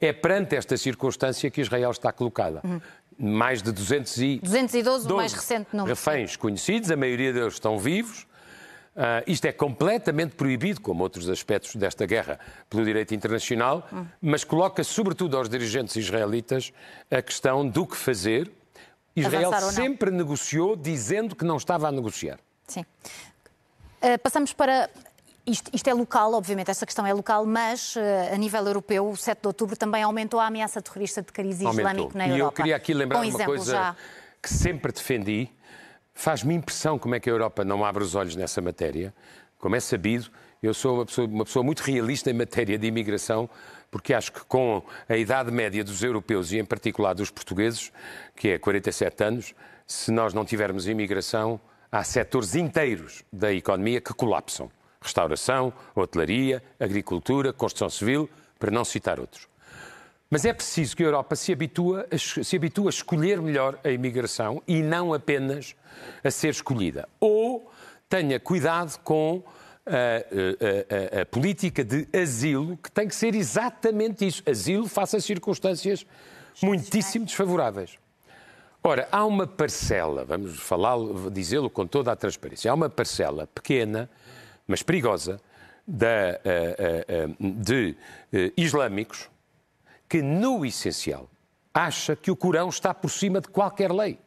É 0.00 0.12
perante 0.12 0.56
esta 0.56 0.76
circunstância 0.76 1.50
que 1.50 1.60
Israel 1.60 1.90
está 1.90 2.12
colocada. 2.12 2.60
Uhum. 2.64 2.80
Mais 3.18 3.62
de 3.62 3.72
200 3.72 4.18
e 4.18 4.40
212, 4.42 5.12
o 5.12 5.16
mais 5.16 5.32
recente 5.32 5.68
número. 5.72 5.88
Reféns 5.88 6.36
conhecidos, 6.36 6.90
a 6.90 6.96
maioria 6.96 7.32
deles 7.32 7.54
estão 7.54 7.78
vivos. 7.78 8.26
Uh, 8.94 9.24
isto 9.26 9.46
é 9.46 9.52
completamente 9.52 10.34
proibido, 10.34 10.80
como 10.80 11.02
outros 11.02 11.28
aspectos 11.30 11.74
desta 11.76 12.04
guerra, 12.04 12.38
pelo 12.68 12.84
direito 12.84 13.14
internacional, 13.14 13.88
uhum. 13.90 14.06
mas 14.20 14.44
coloca 14.44 14.84
sobretudo 14.84 15.36
aos 15.36 15.48
dirigentes 15.48 15.96
israelitas 15.96 16.72
a 17.10 17.22
questão 17.22 17.66
do 17.66 17.86
que 17.86 17.96
fazer. 17.96 18.50
Israel 19.16 19.52
sempre 19.72 20.10
negociou 20.10 20.76
dizendo 20.76 21.34
que 21.34 21.44
não 21.44 21.56
estava 21.56 21.88
a 21.88 21.92
negociar. 21.92 22.38
Sim. 22.66 22.84
Uh, 24.02 24.18
passamos 24.22 24.52
para 24.52 24.90
isto, 25.46 25.70
isto, 25.72 25.88
é 25.88 25.94
local, 25.94 26.32
obviamente, 26.34 26.70
essa 26.70 26.86
questão 26.86 27.06
é 27.06 27.12
local, 27.12 27.44
mas 27.44 27.96
uh, 27.96 28.00
a 28.32 28.36
nível 28.36 28.64
europeu, 28.64 29.08
o 29.08 29.16
7 29.16 29.40
de 29.40 29.46
outubro 29.46 29.76
também 29.76 30.02
aumentou 30.02 30.38
a 30.38 30.46
ameaça 30.46 30.80
terrorista 30.80 31.22
de 31.22 31.32
cariz 31.32 31.60
islâmico 31.60 32.16
na 32.16 32.28
Europa. 32.28 32.36
E 32.36 32.38
eu 32.38 32.52
queria 32.52 32.76
aqui 32.76 32.94
lembrar 32.94 33.20
um 33.20 33.28
uma 33.28 33.44
coisa 33.44 33.72
já... 33.72 33.96
que 34.40 34.48
sempre 34.48 34.92
defendi. 34.92 35.50
Faz-me 36.14 36.54
impressão 36.54 36.98
como 36.98 37.14
é 37.14 37.20
que 37.20 37.28
a 37.28 37.32
Europa 37.32 37.64
não 37.64 37.84
abre 37.84 38.04
os 38.04 38.14
olhos 38.14 38.36
nessa 38.36 38.60
matéria. 38.60 39.12
Como 39.58 39.74
é 39.74 39.80
sabido, 39.80 40.30
eu 40.62 40.72
sou 40.72 40.96
uma 40.96 41.06
pessoa, 41.06 41.26
uma 41.26 41.44
pessoa 41.44 41.64
muito 41.64 41.80
realista 41.80 42.30
em 42.30 42.34
matéria 42.34 42.78
de 42.78 42.86
imigração, 42.86 43.48
porque 43.90 44.14
acho 44.14 44.32
que 44.32 44.44
com 44.44 44.82
a 45.08 45.16
idade 45.16 45.50
média 45.50 45.82
dos 45.82 46.02
europeus 46.02 46.52
e, 46.52 46.58
em 46.58 46.64
particular, 46.64 47.14
dos 47.14 47.30
portugueses, 47.30 47.90
que 48.36 48.50
é 48.50 48.58
47 48.58 49.24
anos, 49.24 49.54
se 49.86 50.12
nós 50.12 50.32
não 50.32 50.44
tivermos 50.44 50.86
imigração, 50.86 51.60
há 51.90 52.04
setores 52.04 52.54
inteiros 52.54 53.24
da 53.32 53.52
economia 53.52 54.00
que 54.00 54.14
colapsam 54.14 54.70
restauração, 55.02 55.72
hotelaria, 55.94 56.62
agricultura, 56.78 57.52
construção 57.52 57.90
civil, 57.90 58.30
para 58.58 58.70
não 58.70 58.84
citar 58.84 59.18
outros. 59.18 59.48
Mas 60.30 60.46
é 60.46 60.52
preciso 60.52 60.96
que 60.96 61.02
a 61.02 61.06
Europa 61.06 61.36
se 61.36 61.52
habitue, 61.52 62.04
se 62.18 62.56
habitue 62.56 62.86
a 62.86 62.90
escolher 62.90 63.42
melhor 63.42 63.78
a 63.84 63.90
imigração 63.90 64.62
e 64.66 64.82
não 64.82 65.12
apenas 65.12 65.76
a 66.24 66.30
ser 66.30 66.48
escolhida. 66.48 67.06
Ou 67.20 67.70
tenha 68.08 68.40
cuidado 68.40 68.98
com 69.00 69.42
a, 69.84 69.90
a, 69.90 71.18
a, 71.18 71.20
a, 71.22 71.26
política 71.26 71.84
de 71.84 72.08
asilo, 72.16 72.78
que 72.78 72.90
tem 72.90 73.08
que 73.08 73.14
ser 73.14 73.34
exatamente 73.34 74.26
isso. 74.26 74.42
Asilo 74.48 74.88
face 74.88 75.16
a 75.16 75.20
circunstâncias 75.20 76.06
muitíssimo 76.62 77.26
desfavoráveis. 77.26 77.98
Ora, 78.82 79.06
há 79.12 79.24
uma 79.24 79.46
parcela, 79.46 80.24
vamos 80.24 80.60
dizê-lo 81.30 81.70
com 81.70 81.86
toda 81.86 82.10
a 82.10 82.16
transparência, 82.16 82.70
há 82.70 82.74
uma 82.74 82.88
parcela 82.88 83.46
pequena 83.46 84.10
mas 84.66 84.82
perigosa, 84.82 85.40
da, 85.86 86.40
uh, 86.44 87.44
uh, 87.44 87.52
de 87.62 87.96
islâmicos 88.56 89.28
que, 90.08 90.22
no 90.22 90.64
essencial, 90.64 91.28
acha 91.74 92.14
que 92.14 92.30
o 92.30 92.36
Corão 92.36 92.68
está 92.68 92.94
por 92.94 93.10
cima 93.10 93.40
de 93.40 93.48
qualquer 93.48 93.90
lei. 93.90 94.18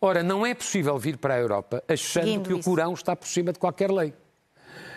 Ora, 0.00 0.22
não 0.22 0.46
é 0.46 0.54
possível 0.54 0.96
vir 0.98 1.16
para 1.16 1.34
a 1.34 1.38
Europa 1.38 1.82
achando 1.88 2.24
Seguindo 2.24 2.48
que 2.48 2.58
isso. 2.58 2.60
o 2.60 2.64
Corão 2.64 2.94
está 2.94 3.16
por 3.16 3.26
cima 3.26 3.52
de 3.52 3.58
qualquer 3.58 3.90
lei. 3.90 4.14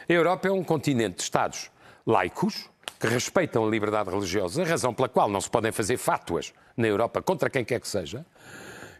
A 0.07 0.13
Europa 0.13 0.47
é 0.47 0.51
um 0.51 0.63
continente 0.63 1.17
de 1.17 1.23
Estados 1.23 1.71
laicos, 2.05 2.69
que 2.99 3.07
respeitam 3.07 3.65
a 3.65 3.69
liberdade 3.69 4.09
religiosa, 4.09 4.63
razão 4.63 4.93
pela 4.93 5.09
qual 5.09 5.27
não 5.27 5.41
se 5.41 5.49
podem 5.49 5.71
fazer 5.71 5.97
fátuas 5.97 6.53
na 6.77 6.87
Europa 6.87 7.21
contra 7.21 7.49
quem 7.49 7.65
quer 7.65 7.79
que 7.79 7.87
seja. 7.87 8.25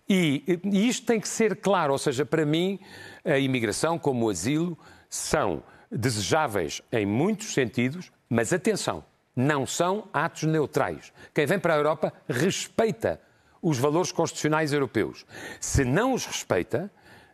E, 0.10 0.60
e 0.64 0.90
isto 0.90 1.06
tem 1.06 1.20
que 1.20 1.28
ser 1.28 1.56
claro, 1.58 1.94
ou 1.94 2.00
seja, 2.00 2.26
para 2.26 2.46
mim, 2.46 2.80
a 3.24 3.38
imigração, 3.38 4.00
como 4.00 4.26
o 4.26 4.30
asilo, 4.30 4.78
são 5.12 5.62
desejáveis 5.92 6.82
em 6.90 7.06
muitos 7.06 7.54
sentidos, 7.54 8.12
mas 8.30 8.54
atenção, 8.54 9.04
não 9.36 9.68
são 9.68 10.08
atos 10.14 10.44
neutrais. 10.44 11.12
Quem 11.34 11.46
vem 11.46 11.60
para 11.60 11.74
a 11.74 11.78
Europa 11.78 12.14
respeita 12.30 13.20
os 13.62 13.78
valores 13.78 14.12
constitucionais 14.12 14.72
europeus. 14.72 15.26
Se 15.60 15.84
não 15.84 16.14
os 16.14 16.26
respeita, 16.26 16.90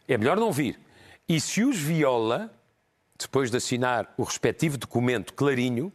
é 0.08 0.18
melhor 0.18 0.38
não 0.38 0.52
vir. 0.52 0.80
E 1.30 1.40
se 1.40 1.64
os 1.64 1.78
viola, 1.78 2.52
depois 3.18 3.52
de 3.52 3.58
assinar 3.58 4.12
o 4.18 4.24
respectivo 4.24 4.78
documento 4.78 5.34
clarinho, 5.34 5.94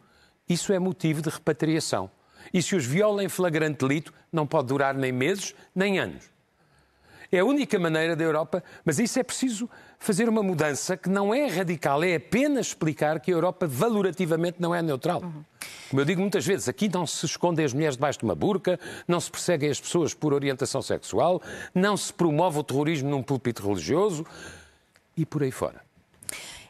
isso 0.48 0.72
é 0.72 0.78
motivo 0.78 1.20
de 1.20 1.30
repatriação. 1.30 2.10
E 2.54 2.62
se 2.62 2.76
os 2.76 2.86
viola 2.86 3.24
em 3.24 3.28
flagrante 3.28 3.84
delito, 3.84 4.14
não 4.32 4.46
pode 4.46 4.68
durar 4.68 4.94
nem 4.94 5.10
meses, 5.10 5.54
nem 5.74 5.98
anos. 5.98 6.31
É 7.34 7.38
a 7.38 7.44
única 7.46 7.78
maneira 7.78 8.14
da 8.14 8.22
Europa, 8.22 8.62
mas 8.84 8.98
isso 8.98 9.18
é 9.18 9.22
preciso 9.22 9.68
fazer 9.98 10.28
uma 10.28 10.42
mudança 10.42 10.98
que 10.98 11.08
não 11.08 11.34
é 11.34 11.46
radical, 11.46 12.04
é 12.04 12.16
apenas 12.16 12.66
explicar 12.66 13.18
que 13.20 13.30
a 13.30 13.34
Europa 13.34 13.66
valorativamente 13.66 14.60
não 14.60 14.74
é 14.74 14.82
neutral. 14.82 15.22
Uhum. 15.22 15.42
Como 15.88 16.02
eu 16.02 16.04
digo 16.04 16.20
muitas 16.20 16.44
vezes, 16.44 16.68
aqui 16.68 16.90
não 16.92 17.06
se 17.06 17.24
escondem 17.24 17.64
as 17.64 17.72
mulheres 17.72 17.96
debaixo 17.96 18.18
de 18.18 18.26
uma 18.26 18.34
burca, 18.34 18.78
não 19.08 19.18
se 19.18 19.30
perseguem 19.30 19.70
as 19.70 19.80
pessoas 19.80 20.12
por 20.12 20.34
orientação 20.34 20.82
sexual, 20.82 21.40
não 21.74 21.96
se 21.96 22.12
promove 22.12 22.58
o 22.58 22.62
terrorismo 22.62 23.08
num 23.08 23.22
púlpito 23.22 23.66
religioso 23.66 24.26
e 25.16 25.24
por 25.24 25.42
aí 25.42 25.50
fora. 25.50 25.80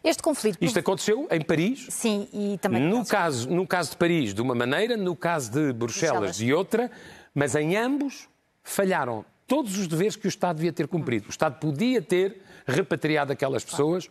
Este 0.05 0.23
conflito. 0.23 0.59
Isto 0.61 0.79
aconteceu 0.79 1.27
em 1.29 1.41
Paris. 1.41 1.87
Sim, 1.91 2.29
e 2.33 2.59
também. 2.59 2.83
No 2.83 3.05
caso, 3.05 3.51
no 3.51 3.67
caso 3.67 3.91
de 3.91 3.97
Paris, 3.97 4.33
de 4.33 4.41
uma 4.41 4.55
maneira, 4.55 4.97
no 4.97 5.17
caso 5.17 5.51
de 5.51 5.73
Bruxelas, 5.73 6.19
Bruxelas. 6.19 6.37
de 6.37 6.55
outra, 6.55 6.91
mas 7.35 7.57
em 7.57 7.77
ambos 7.77 8.29
falharam 8.63 9.25
todos 9.47 9.79
os 9.79 9.87
deveres 9.87 10.17
que 10.17 10.27
o 10.27 10.29
Estado 10.29 10.57
devia 10.57 10.73
ter 10.73 10.89
cumprido. 10.89 11.27
O 11.29 11.31
Estado 11.31 11.59
podia 11.59 12.01
ter 12.01 12.43
repatriado 12.67 13.33
aquelas 13.33 13.65
pessoas 13.65 14.09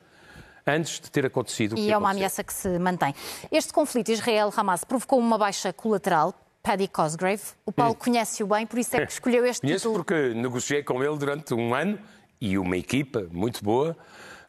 antes 0.65 0.99
de 0.99 1.09
ter 1.09 1.25
acontecido. 1.25 1.77
E 1.77 1.91
é 1.91 1.97
uma 1.97 2.11
ameaça 2.11 2.43
que 2.43 2.53
se 2.53 2.77
mantém. 2.79 3.13
Este 3.51 3.73
conflito 3.73 4.11
Israel-Hamas 4.11 4.83
provocou 4.83 5.19
uma 5.19 5.37
baixa 5.37 5.73
colateral. 5.73 6.35
Paddy 6.63 6.87
Cosgrave. 6.87 7.41
O 7.65 7.71
Paulo 7.71 7.93
hum. 7.93 7.97
conhece-o 7.97 8.45
bem, 8.45 8.67
por 8.67 8.77
isso 8.77 8.95
é 8.95 9.03
que 9.03 9.11
escolheu 9.11 9.43
este 9.45 9.61
Conheço 9.61 9.89
título. 9.89 9.95
porque 9.95 10.33
negociei 10.35 10.83
com 10.83 11.03
ele 11.03 11.17
durante 11.17 11.55
um 11.55 11.73
ano 11.73 11.97
e 12.39 12.57
uma 12.57 12.77
equipa 12.77 13.27
muito 13.31 13.63
boa 13.63 13.97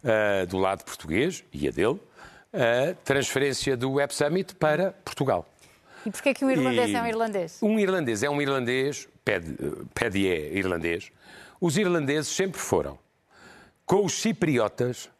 uh, 0.04 0.46
do 0.46 0.58
lado 0.58 0.84
português 0.84 1.42
e 1.52 1.66
a 1.66 1.70
dele, 1.70 1.98
a 2.52 2.94
transferência 3.02 3.76
do 3.76 3.92
Web 3.92 4.14
Summit 4.14 4.54
para 4.56 4.92
Portugal. 5.04 5.46
E 6.04 6.10
porquê 6.10 6.30
é 6.30 6.34
que 6.34 6.44
um 6.44 6.50
irlandês 6.50 6.90
e 6.90 6.94
é 6.94 7.02
um 7.02 7.06
irlandês? 7.06 7.58
Um 7.62 7.78
irlandês 7.78 8.22
é 8.22 8.30
um 8.30 8.42
irlandês, 8.42 9.08
Paddy 9.24 10.28
é 10.28 10.56
irlandês. 10.56 11.10
Os 11.60 11.76
irlandeses 11.76 12.28
sempre 12.28 12.60
foram 12.60 12.98
com 13.86 14.04
os 14.04 14.14
cipriotas 14.14 15.10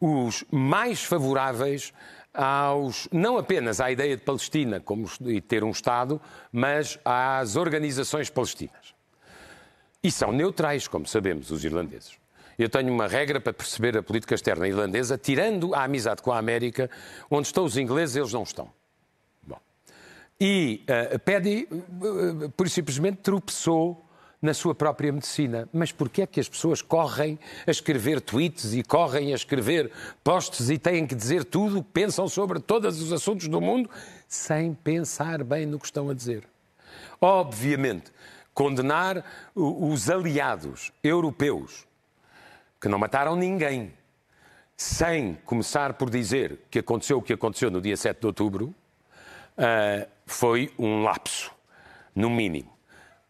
os 0.00 0.44
mais 0.50 1.02
favoráveis 1.02 1.92
aos, 2.32 3.08
não 3.10 3.36
apenas 3.36 3.80
à 3.80 3.90
ideia 3.90 4.16
de 4.16 4.22
Palestina 4.22 4.80
como 4.80 5.08
de 5.20 5.40
ter 5.40 5.64
um 5.64 5.70
Estado, 5.70 6.20
mas 6.52 6.98
às 7.04 7.56
organizações 7.56 8.30
palestinas. 8.30 8.94
E 10.02 10.10
são 10.10 10.30
neutrais, 10.30 10.86
como 10.86 11.06
sabemos, 11.06 11.50
os 11.50 11.64
irlandeses. 11.64 12.16
Eu 12.56 12.68
tenho 12.68 12.92
uma 12.92 13.06
regra 13.06 13.40
para 13.40 13.52
perceber 13.52 13.96
a 13.96 14.02
política 14.02 14.34
externa 14.34 14.68
irlandesa, 14.68 15.18
tirando 15.18 15.74
a 15.74 15.84
amizade 15.84 16.22
com 16.22 16.32
a 16.32 16.38
América, 16.38 16.90
onde 17.30 17.46
estão 17.46 17.64
os 17.64 17.76
ingleses, 17.76 18.16
eles 18.16 18.32
não 18.32 18.42
estão. 18.42 18.70
E 20.40 20.84
uh, 21.14 21.18
Paddy, 21.18 21.68
uh, 21.70 22.48
por 22.50 22.68
simplesmente, 22.68 23.18
tropeçou 23.18 24.04
na 24.40 24.54
sua 24.54 24.74
própria 24.74 25.12
medicina. 25.12 25.68
Mas 25.72 25.90
porquê 25.90 26.22
é 26.22 26.26
que 26.26 26.38
as 26.38 26.48
pessoas 26.48 26.80
correm 26.80 27.38
a 27.66 27.70
escrever 27.70 28.20
tweets 28.20 28.72
e 28.72 28.82
correm 28.82 29.32
a 29.32 29.36
escrever 29.36 29.90
posts 30.22 30.70
e 30.70 30.78
têm 30.78 31.06
que 31.06 31.14
dizer 31.14 31.44
tudo, 31.44 31.82
pensam 31.82 32.28
sobre 32.28 32.60
todos 32.60 33.02
os 33.02 33.12
assuntos 33.12 33.48
do 33.48 33.60
mundo, 33.60 33.90
sem 34.28 34.74
pensar 34.74 35.42
bem 35.42 35.66
no 35.66 35.78
que 35.78 35.86
estão 35.86 36.08
a 36.08 36.14
dizer? 36.14 36.44
Obviamente, 37.20 38.12
condenar 38.54 39.24
os 39.54 40.08
aliados 40.08 40.92
europeus 41.02 41.86
que 42.80 42.88
não 42.88 42.98
mataram 42.98 43.34
ninguém, 43.34 43.92
sem 44.76 45.34
começar 45.44 45.94
por 45.94 46.08
dizer 46.08 46.60
que 46.70 46.78
aconteceu 46.78 47.18
o 47.18 47.22
que 47.22 47.32
aconteceu 47.32 47.68
no 47.70 47.80
dia 47.80 47.96
7 47.96 48.20
de 48.20 48.26
outubro, 48.26 48.72
uh, 49.58 50.08
foi 50.28 50.72
um 50.78 51.02
lapso, 51.02 51.50
no 52.14 52.28
mínimo. 52.28 52.70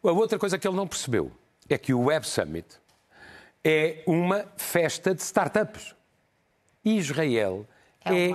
A 0.03 0.11
outra 0.11 0.39
coisa 0.39 0.59
que 0.59 0.67
ele 0.67 0.77
não 0.77 0.87
percebeu 0.87 1.31
é 1.69 1.79
que 1.79 1.95
o 1.95 2.05
Web 2.05 2.27
Summit 2.27 2.67
é 3.65 4.03
uma 4.07 4.47
festa 4.57 5.15
de 5.15 5.23
startups. 5.23 5.95
Israel 6.85 7.67
é, 8.05 8.31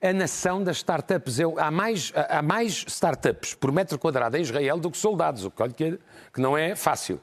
é 0.00 0.10
a 0.10 0.12
nação 0.12 0.62
das 0.62 0.78
startups. 0.78 1.38
Há 1.58 1.70
mais, 1.70 2.12
há 2.14 2.42
mais 2.42 2.84
startups 2.86 3.54
por 3.54 3.72
metro 3.72 3.98
quadrado 3.98 4.36
em 4.36 4.42
Israel 4.42 4.78
do 4.78 4.90
que 4.90 4.98
soldados, 4.98 5.44
o 5.44 5.50
que 5.50 6.40
não 6.40 6.56
é 6.56 6.74
fácil. 6.76 7.20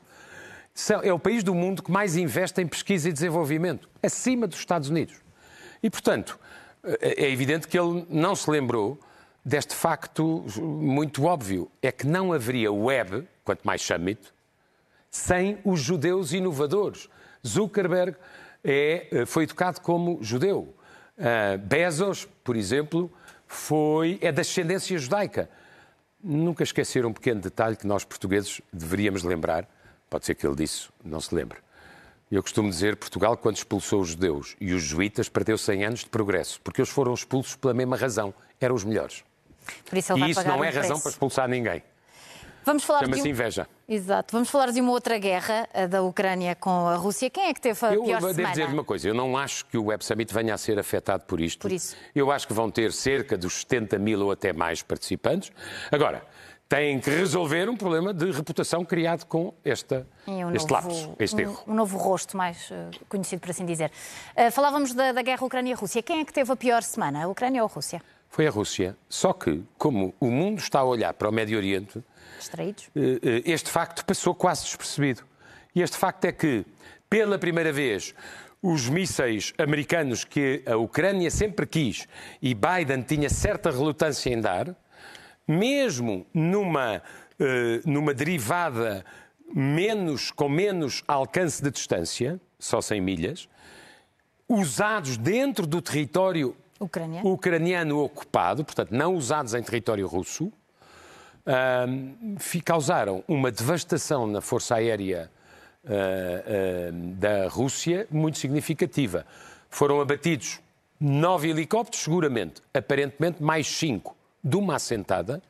É 1.04 1.13
o 1.13 1.20
país 1.20 1.44
do 1.44 1.54
mundo 1.54 1.84
que 1.84 1.92
mais 1.92 2.18
investe 2.18 2.62
em 2.62 2.68
pesquisa 2.68 3.08
e 3.08 3.13
desenvolvimento, 3.13 3.90
acima 4.02 4.48
dos 4.48 4.58
Estados 4.58 4.90
Unidos. 4.90 5.16
E, 5.82 5.90
portanto, 5.90 6.40
é 7.00 7.30
evidente 7.30 7.68
que 7.68 7.78
ele 7.78 8.06
não 8.10 8.36
se 8.36 8.50
lembrou 8.50 9.00
deste 9.46 9.76
facto 9.76 10.46
muito 10.62 11.26
óbvio: 11.26 11.70
é 11.82 11.92
que 11.92 12.08
não 12.08 12.34
haveria 12.34 12.72
web, 12.72 13.28
quanto 13.44 13.64
mais 13.64 13.82
summit, 13.82 14.20
sem 15.10 15.60
os 15.64 15.80
judeus 15.80 16.34
inovadores. 16.34 17.10
Zuckerberg 17.46 18.16
é, 18.64 19.26
foi 19.26 19.44
educado 19.44 19.82
como 19.82 20.18
judeu. 20.22 20.74
Uh, 21.18 21.58
Bezos, 21.60 22.26
por 22.44 22.56
exemplo, 22.56 23.12
foi, 23.46 24.18
é 24.22 24.32
da 24.32 24.42
ascendência 24.42 24.98
judaica. 24.98 25.50
Nunca 26.24 26.64
esquecer 26.64 27.06
um 27.06 27.14
pequeno 27.14 27.42
detalhe 27.42 27.76
que 27.76 27.86
nós 27.86 28.04
portugueses 28.04 28.62
deveríamos 28.72 29.24
lembrar. 29.24 29.68
Pode 30.10 30.26
ser 30.26 30.36
que 30.36 30.48
ele 30.48 30.56
disse, 30.56 30.90
não 31.04 31.20
se 31.20 31.36
lembre. 31.36 31.60
Eu 32.32 32.42
costumo 32.42 32.70
dizer, 32.70 32.96
Portugal, 32.96 33.38
quando 33.38 33.58
expulsou 33.58 34.02
os 34.02 34.10
judeus 34.10 34.56
e 34.60 34.74
os 34.74 34.82
jesuítas, 34.82 35.30
perdeu 35.30 35.58
100 35.58 35.86
anos 35.86 36.00
de 36.00 36.10
progresso, 36.10 36.60
porque 36.62 36.82
eles 36.82 36.90
foram 36.90 37.14
expulsos 37.14 37.56
pela 37.56 37.74
mesma 37.74 37.96
razão. 37.96 38.34
Eram 38.60 38.74
os 38.74 38.84
melhores. 38.84 39.24
Por 39.86 39.98
isso 39.98 40.17
e 40.17 40.32
isso 40.32 40.48
não 40.48 40.63
é 40.63 40.70
um 40.70 40.74
razão 40.74 41.00
para 41.00 41.12
expulsar 41.12 41.48
ninguém. 41.48 41.84
Vamos 42.65 42.84
falar 42.84 43.01
Chama-se 43.01 43.22
de 43.22 43.27
um... 43.27 43.32
inveja. 43.32 43.67
Exato. 43.88 44.32
Vamos 44.32 44.50
falar 44.50 44.72
de 44.72 44.79
uma 44.79 44.91
outra 44.91 45.17
guerra, 45.17 45.67
a 45.74 45.86
da 45.86 46.01
Ucrânia 46.01 46.55
com 46.55 46.88
a 46.88 46.96
Rússia. 46.96 47.29
Quem 47.29 47.48
é 47.48 47.53
que 47.53 47.60
teve 47.60 47.86
a 47.86 47.93
eu 47.93 48.03
pior 48.03 48.22
devo 48.22 48.34
semana? 48.34 48.55
dizer 48.55 48.67
uma 48.67 48.84
coisa, 48.84 49.08
eu 49.08 49.13
não 49.13 49.38
acho 49.38 49.65
que 49.65 49.77
o 49.77 49.86
Web 49.86 50.03
Summit 50.03 50.34
venha 50.34 50.53
a 50.53 50.58
ser 50.58 50.79
afetado 50.79 51.25
por 51.25 51.41
isto. 51.41 51.60
Por 51.60 51.72
isso. 51.72 51.96
Eu 52.15 52.32
acho 52.32 52.48
que 52.48 52.53
vão 52.53 52.72
ter 52.72 52.93
cerca 52.93 53.38
dos 53.38 53.62
70 53.62 54.00
mil 54.00 54.22
ou 54.22 54.32
até 54.32 54.53
mais 54.53 54.82
participantes. 54.82 55.51
Agora, 55.91 56.24
têm 56.70 57.00
que 57.00 57.10
resolver 57.10 57.70
um 57.70 57.75
problema 57.75 58.13
de 58.13 58.32
reputação 58.32 58.86
criado 58.86 59.25
com 59.25 59.53
esta, 59.63 60.08
um 60.25 60.55
este 60.55 60.72
novo, 60.72 60.74
lapso, 60.74 61.15
este 61.20 61.36
um, 61.36 61.39
erro. 61.39 61.63
Um 61.67 61.74
novo 61.74 61.98
rosto 61.98 62.38
mais 62.38 62.72
uh, 62.72 62.89
conhecido, 63.10 63.41
por 63.41 63.51
assim 63.51 63.65
dizer. 63.65 63.91
Uh, 64.36 64.50
falávamos 64.51 64.93
da, 64.93 65.12
da 65.12 65.22
guerra 65.22 65.46
Ucrânia-Rússia. 65.46 66.01
Quem 66.01 66.22
é 66.22 66.25
que 66.25 66.34
teve 66.34 66.51
a 66.51 66.55
pior 66.55 66.82
semana, 66.82 67.25
a 67.25 67.27
Ucrânia 67.27 67.62
ou 67.62 67.70
a 67.70 67.72
Rússia? 67.72 68.01
Foi 68.34 68.48
a 68.48 68.50
Rússia. 68.50 68.98
Só 69.08 69.32
que, 69.32 69.62
como 69.78 70.12
o 70.20 70.32
mundo 70.32 70.58
está 70.58 70.80
a 70.80 70.84
olhar 70.84 71.13
para 71.13 71.30
o 71.30 71.32
Médio 71.32 71.56
Oriente, 71.56 72.04
Distraídos. 72.40 72.90
Eh, 72.96 73.20
eh, 73.22 73.42
este 73.46 73.70
facto 73.70 74.04
passou 74.04 74.34
quase 74.34 74.63
despercebido. 74.63 75.24
E 75.75 75.84
este 75.84 75.96
facto 75.96 76.25
é 76.25 76.32
que, 76.32 76.66
pela 77.08 77.38
primeira 77.38 77.72
vez, 77.72 78.16
os 78.60 78.90
mísseis 78.90 79.54
americanos 79.56 80.24
que 80.24 80.63
a 80.66 80.75
Ucrânia 80.75 81.30
sempre 81.30 81.68
quis 81.68 82.08
e 82.42 82.56
Biden 82.56 83.04
tinha 83.04 83.30
certa 83.30 83.70
relutância 83.70 84.34
em 84.34 84.42
dar, 84.42 84.75
mesmo 85.48 86.25
numa, 86.34 87.04
eh, 87.40 87.82
numa 87.86 88.16
derivada 88.16 89.06
menos, 89.54 90.32
com 90.32 90.50
menos 90.50 91.04
alcance 91.08 91.62
de 91.62 91.70
distância, 91.70 92.42
só 92.58 92.82
100 92.82 93.00
milhas, 93.00 93.50
usados 94.50 95.18
dentro 95.18 95.68
do 95.68 95.84
território 95.84 96.58
Ucrânia. 96.84 97.22
ucraniano 97.24 98.00
ocupado, 98.00 98.63
portanto, 98.63 98.92
não 98.92 99.16
usados 99.16 99.54
em 99.54 99.63
território 99.63 100.08
russo, 100.08 100.52
um, 101.46 102.36
causaram 102.63 103.24
uma 103.28 103.52
devastação 103.52 104.26
na 104.28 104.41
força 104.41 104.76
aérea 104.76 105.30
uh, 105.84 105.89
uh, 105.89 107.15
da 107.15 107.48
Rússia 107.48 108.08
muito 108.10 108.38
significativa. 108.38 109.26
Foram 109.69 110.00
abatidos 110.00 110.62
nove 111.00 111.50
helicópteros, 111.50 112.04
seguramente, 112.04 112.62
aparentemente 112.74 113.43
mais 113.43 113.67
cinco 113.67 114.15
de 114.43 114.56
uma 114.56 114.76
assentada 114.76 115.41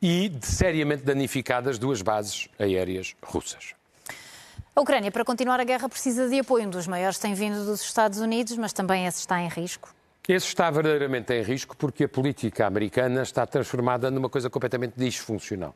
e 0.00 0.28
de 0.28 0.46
seriamente 0.46 1.02
danificadas 1.02 1.78
duas 1.78 2.02
bases 2.02 2.48
aéreas 2.58 3.14
russas. 3.22 3.74
A 4.74 4.80
Ucrânia, 4.80 5.10
para 5.12 5.24
continuar 5.24 5.60
a 5.60 5.64
guerra, 5.64 5.88
precisa 5.88 6.28
de 6.28 6.40
apoio. 6.40 6.66
Um 6.66 6.70
dos 6.70 6.88
maiores 6.88 7.18
tem 7.18 7.32
vindo 7.32 7.64
dos 7.64 7.80
Estados 7.80 8.18
Unidos, 8.18 8.56
mas 8.58 8.72
também 8.72 9.06
esse 9.06 9.20
está 9.20 9.40
em 9.40 9.48
risco. 9.48 9.94
Esse 10.26 10.46
está 10.46 10.70
verdadeiramente 10.70 11.34
em 11.34 11.42
risco 11.42 11.76
porque 11.76 12.04
a 12.04 12.08
política 12.08 12.66
americana 12.66 13.22
está 13.22 13.46
transformada 13.46 14.10
numa 14.10 14.30
coisa 14.30 14.48
completamente 14.48 14.94
disfuncional. 14.96 15.74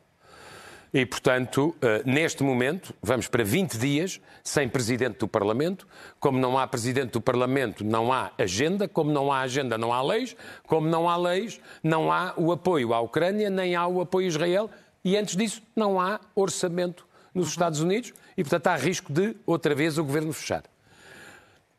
E, 0.91 1.05
portanto, 1.05 1.75
neste 2.03 2.41
momento, 2.41 2.95
vamos 2.99 3.27
para 3.27 3.43
20 3.43 3.77
dias 3.77 4.19
sem 4.43 4.67
presidente 4.67 5.19
do 5.19 5.27
Parlamento. 5.27 5.87
Como 6.19 6.39
não 6.39 6.57
há 6.57 6.65
presidente 6.65 7.11
do 7.11 7.21
Parlamento, 7.21 7.83
não 7.83 8.11
há 8.11 8.31
agenda. 8.39 8.87
Como 8.87 9.11
não 9.11 9.31
há 9.31 9.41
agenda, 9.41 9.77
não 9.77 9.93
há 9.93 10.01
leis. 10.01 10.35
Como 10.65 10.87
não 10.87 11.07
há 11.07 11.15
leis, 11.15 11.61
não 11.83 12.11
há 12.11 12.33
o 12.35 12.51
apoio 12.51 12.91
à 12.91 12.99
Ucrânia, 12.99 13.51
nem 13.51 13.75
há 13.75 13.85
o 13.85 14.01
apoio 14.01 14.25
a 14.25 14.29
Israel. 14.29 14.69
E, 15.05 15.15
antes 15.15 15.35
disso, 15.35 15.61
não 15.75 16.01
há 16.01 16.19
orçamento 16.33 17.05
nos 17.35 17.49
Estados 17.49 17.81
Unidos. 17.81 18.13
E, 18.35 18.43
portanto, 18.43 18.65
há 18.65 18.75
risco 18.75 19.13
de, 19.13 19.35
outra 19.45 19.75
vez, 19.75 19.99
o 19.99 20.03
governo 20.03 20.33
fechar. 20.33 20.63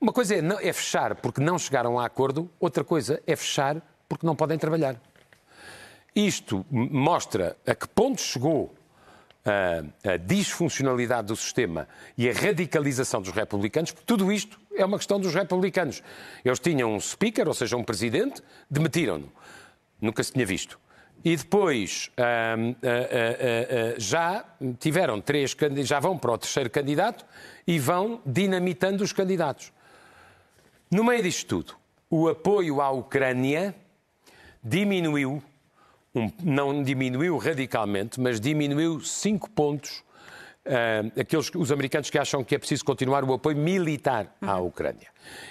Uma 0.00 0.12
coisa 0.14 0.34
é, 0.34 0.68
é 0.68 0.72
fechar 0.72 1.14
porque 1.16 1.42
não 1.42 1.58
chegaram 1.58 1.98
a 1.98 2.06
acordo, 2.06 2.50
outra 2.58 2.82
coisa 2.82 3.22
é 3.26 3.36
fechar 3.36 3.82
porque 4.08 4.26
não 4.26 4.34
podem 4.34 4.56
trabalhar. 4.56 4.96
Isto 6.16 6.64
mostra 6.70 7.54
a 7.66 7.74
que 7.74 7.86
ponto 7.86 8.20
chegou 8.20 8.74
a, 9.44 10.12
a, 10.12 10.16
disfuncionalidade 10.16 11.28
do 11.28 11.36
sistema 11.36 11.86
e 12.16 12.28
a 12.28 12.32
radicalização 12.32 13.20
dos 13.20 13.30
republicanos, 13.30 13.92
porque 13.92 14.06
tudo 14.06 14.32
isto 14.32 14.58
é 14.74 14.84
uma 14.84 14.96
questão 14.96 15.20
dos 15.20 15.34
republicanos. 15.34 16.02
Eles 16.42 16.58
tinham 16.58 16.94
um 16.94 16.98
speaker, 16.98 17.46
ou 17.46 17.54
seja, 17.54 17.76
um 17.76 17.84
presidente, 17.84 18.42
demitiram-no. 18.70 19.30
Nunca 20.00 20.24
se 20.24 20.32
tinha 20.32 20.46
visto. 20.46 20.80
E 21.22 21.36
depois 21.36 22.10
hum, 22.58 22.74
já 23.98 24.44
tiveram 24.78 25.20
três 25.20 25.54
já 25.84 26.00
vão 26.00 26.16
para 26.16 26.32
o 26.32 26.38
terceiro 26.38 26.70
candidato 26.70 27.26
e 27.66 27.78
vão 27.78 28.22
dinamitando 28.24 29.04
os 29.04 29.12
candidatos. 29.12 29.70
No 30.90 31.04
meio 31.04 31.22
disto 31.22 31.46
tudo, 31.46 31.76
o 32.10 32.28
apoio 32.28 32.80
à 32.80 32.90
Ucrânia 32.90 33.72
diminuiu, 34.60 35.40
um, 36.12 36.28
não 36.42 36.82
diminuiu 36.82 37.38
radicalmente, 37.38 38.20
mas 38.20 38.40
diminuiu 38.40 39.00
cinco 39.00 39.48
pontos. 39.50 40.02
Uh, 40.66 41.20
aqueles, 41.20 41.48
os 41.54 41.70
americanos 41.70 42.10
que 42.10 42.18
acham 42.18 42.42
que 42.42 42.56
é 42.56 42.58
preciso 42.58 42.84
continuar 42.84 43.22
o 43.22 43.32
apoio 43.32 43.56
militar 43.56 44.36
à 44.40 44.58
Ucrânia. 44.58 45.06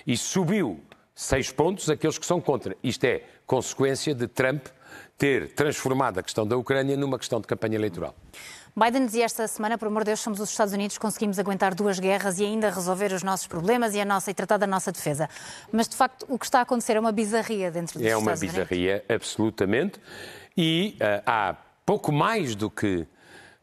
E 0.05 0.17
subiu 0.17 0.83
seis 1.15 1.49
pontos 1.53 1.89
aqueles 1.89 2.17
que 2.17 2.25
são 2.25 2.41
contra. 2.41 2.75
Isto 2.83 3.05
é 3.05 3.23
consequência 3.47 4.13
de 4.13 4.27
Trump 4.27 4.67
ter 5.19 5.49
transformado 5.49 6.17
a 6.17 6.23
questão 6.23 6.47
da 6.47 6.57
Ucrânia 6.57 6.95
numa 6.95 7.19
questão 7.19 7.41
de 7.41 7.45
campanha 7.45 7.75
eleitoral. 7.75 8.15
Biden 8.75 9.05
dizia 9.05 9.25
esta 9.25 9.45
semana, 9.47 9.77
por 9.77 9.89
amor 9.89 10.03
de 10.03 10.11
Deus, 10.11 10.21
somos 10.21 10.39
os 10.39 10.49
Estados 10.49 10.73
Unidos, 10.73 10.97
conseguimos 10.97 11.37
aguentar 11.37 11.75
duas 11.75 11.99
guerras 11.99 12.39
e 12.39 12.45
ainda 12.45 12.69
resolver 12.69 13.11
os 13.11 13.21
nossos 13.21 13.45
problemas 13.45 13.93
e, 13.93 13.99
a 13.99 14.05
nossa, 14.05 14.31
e 14.31 14.33
tratar 14.33 14.55
da 14.55 14.65
nossa 14.65 14.93
defesa. 14.93 15.27
Mas, 15.71 15.89
de 15.89 15.97
facto, 15.97 16.25
o 16.29 16.39
que 16.39 16.45
está 16.45 16.59
a 16.59 16.61
acontecer 16.61 16.95
é 16.95 16.99
uma 16.99 17.11
bizarria 17.11 17.69
dentro 17.69 17.99
dos 17.99 18.07
é 18.07 18.09
Estados 18.09 18.41
Unidos. 18.41 18.55
É 18.55 18.59
uma 18.59 18.65
bizarria, 18.65 19.03
absolutamente. 19.09 19.99
E 20.55 20.95
uh, 20.95 21.23
há 21.25 21.55
pouco 21.85 22.13
mais 22.13 22.55
do 22.55 22.69
que 22.69 23.05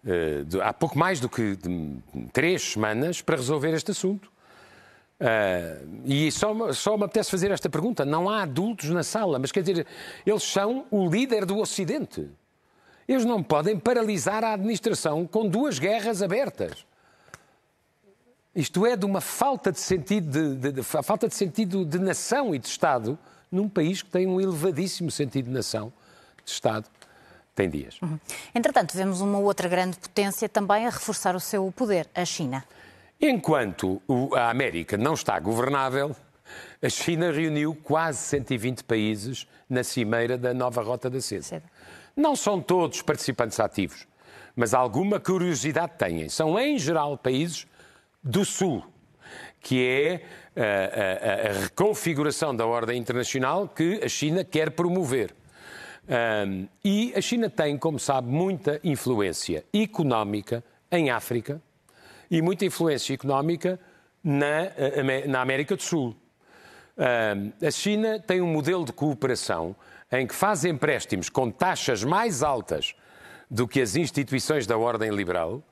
uh, 0.04 0.44
de, 0.44 0.60
há 0.60 0.74
pouco 0.74 0.98
mais 0.98 1.20
do 1.20 1.28
que 1.28 1.56
de, 1.56 1.98
três 2.34 2.72
semanas 2.72 3.22
para 3.22 3.36
resolver 3.36 3.72
este 3.72 3.92
assunto. 3.92 4.30
Uh, 5.18 6.02
e 6.04 6.30
só, 6.30 6.72
só 6.74 6.96
me 6.96 7.04
apetece 7.04 7.30
fazer 7.30 7.50
esta 7.50 7.70
pergunta: 7.70 8.04
não 8.04 8.28
há 8.28 8.42
adultos 8.42 8.90
na 8.90 9.02
sala, 9.02 9.38
mas 9.38 9.50
quer 9.50 9.62
dizer, 9.62 9.86
eles 10.26 10.42
são 10.42 10.86
o 10.90 11.08
líder 11.08 11.46
do 11.46 11.58
Ocidente. 11.58 12.28
Eles 13.08 13.24
não 13.24 13.42
podem 13.42 13.78
paralisar 13.78 14.44
a 14.44 14.52
administração 14.52 15.26
com 15.26 15.48
duas 15.48 15.78
guerras 15.78 16.22
abertas. 16.22 16.84
Isto 18.54 18.84
é 18.86 18.96
de 18.96 19.04
uma 19.04 19.20
falta 19.20 19.70
de 19.70 19.78
sentido 19.78 20.30
de, 20.30 20.56
de, 20.56 20.72
de, 20.72 20.82
falta 20.82 21.28
de 21.28 21.34
sentido 21.34 21.84
de 21.84 21.98
nação 21.98 22.54
e 22.54 22.58
de 22.58 22.66
Estado 22.66 23.18
num 23.50 23.68
país 23.68 24.02
que 24.02 24.10
tem 24.10 24.26
um 24.26 24.40
elevadíssimo 24.40 25.10
sentido 25.10 25.46
de 25.46 25.52
nação, 25.52 25.92
de 26.44 26.50
Estado, 26.50 26.86
tem 27.54 27.70
dias. 27.70 28.00
Uhum. 28.02 28.18
Entretanto, 28.54 28.96
vemos 28.96 29.20
uma 29.20 29.38
outra 29.38 29.68
grande 29.68 29.96
potência 29.98 30.48
também 30.48 30.86
a 30.86 30.90
reforçar 30.90 31.36
o 31.36 31.40
seu 31.40 31.70
poder, 31.70 32.08
a 32.14 32.24
China. 32.24 32.64
Enquanto 33.20 34.02
a 34.34 34.50
América 34.50 34.96
não 34.96 35.14
está 35.14 35.38
governável, 35.40 36.14
a 36.82 36.88
China 36.88 37.32
reuniu 37.32 37.74
quase 37.74 38.18
120 38.18 38.84
países 38.84 39.46
na 39.68 39.82
cimeira 39.82 40.36
da 40.36 40.52
nova 40.52 40.82
Rota 40.82 41.08
da 41.08 41.20
Seda. 41.20 41.42
Seda. 41.42 41.64
Não 42.14 42.36
são 42.36 42.60
todos 42.60 43.02
participantes 43.02 43.58
ativos, 43.58 44.06
mas 44.54 44.74
alguma 44.74 45.18
curiosidade 45.18 45.92
têm. 45.98 46.28
São, 46.28 46.58
em 46.58 46.78
geral, 46.78 47.16
países 47.16 47.66
do 48.22 48.44
Sul, 48.44 48.84
que 49.60 49.82
é 49.84 50.22
a, 50.54 51.46
a, 51.46 51.50
a 51.50 51.62
reconfiguração 51.62 52.54
da 52.54 52.66
ordem 52.66 52.98
internacional 52.98 53.66
que 53.66 54.00
a 54.02 54.08
China 54.08 54.44
quer 54.44 54.70
promover. 54.70 55.34
Um, 56.08 56.68
e 56.84 57.12
a 57.16 57.20
China 57.20 57.50
tem, 57.50 57.76
como 57.76 57.98
sabe, 57.98 58.28
muita 58.28 58.78
influência 58.84 59.64
económica 59.72 60.62
em 60.90 61.10
África 61.10 61.60
e 62.30 62.42
muita 62.42 62.64
influência 62.64 63.14
económica 63.14 63.78
na, 64.22 64.72
na 65.26 65.40
América 65.40 65.76
do 65.76 65.82
Sul. 65.82 66.16
a 66.96 67.70
China 67.70 68.18
tem 68.18 68.40
um 68.40 68.46
modelo 68.46 68.84
de 68.84 68.92
cooperação 68.92 69.76
em 70.10 70.26
que 70.26 70.34
faz 70.34 70.64
empréstimos 70.64 71.28
com 71.28 71.50
taxas 71.50 72.04
mais 72.04 72.42
altas 72.42 72.94
do 73.50 73.66
que 73.66 73.80
as 73.80 73.96
instituições 73.96 74.66
da 74.66 74.76
ordem 74.76 75.10
liberal, 75.10 75.62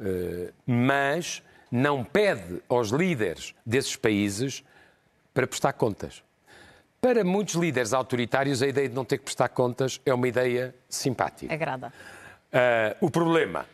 eh, 0.00 0.52
mas 0.66 1.42
não 1.70 2.02
pede 2.02 2.62
aos 2.68 2.90
líderes 2.90 3.54
desses 3.64 3.96
países 3.96 4.64
para 5.32 5.46
prestar 5.46 5.72
contas. 5.72 6.22
Para 7.00 7.24
muitos 7.24 7.54
líderes 7.54 7.92
autoritários, 7.92 8.62
a 8.62 8.66
ideia 8.66 8.88
de 8.88 8.94
não 8.94 9.04
ter 9.04 9.18
que 9.18 9.24
prestar 9.24 9.48
contas 9.48 10.00
é 10.04 10.12
uma 10.12 10.28
ideia 10.28 10.74
simpática. 10.88 11.52
Agrada. 11.52 11.92
Uh, 12.52 13.06
o 13.06 13.10
problema, 13.10 13.64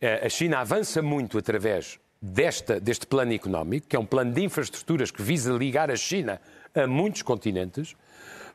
a 0.00 0.28
China 0.28 0.60
avança 0.60 1.02
muito 1.02 1.36
através 1.36 1.98
desta, 2.20 2.78
deste 2.78 3.06
plano 3.06 3.32
económico, 3.32 3.86
que 3.88 3.96
é 3.96 3.98
um 3.98 4.04
plano 4.04 4.32
de 4.32 4.42
infraestruturas 4.42 5.10
que 5.10 5.22
visa 5.22 5.52
ligar 5.52 5.90
a 5.90 5.96
China 5.96 6.40
a 6.74 6.86
muitos 6.86 7.22
continentes, 7.22 7.96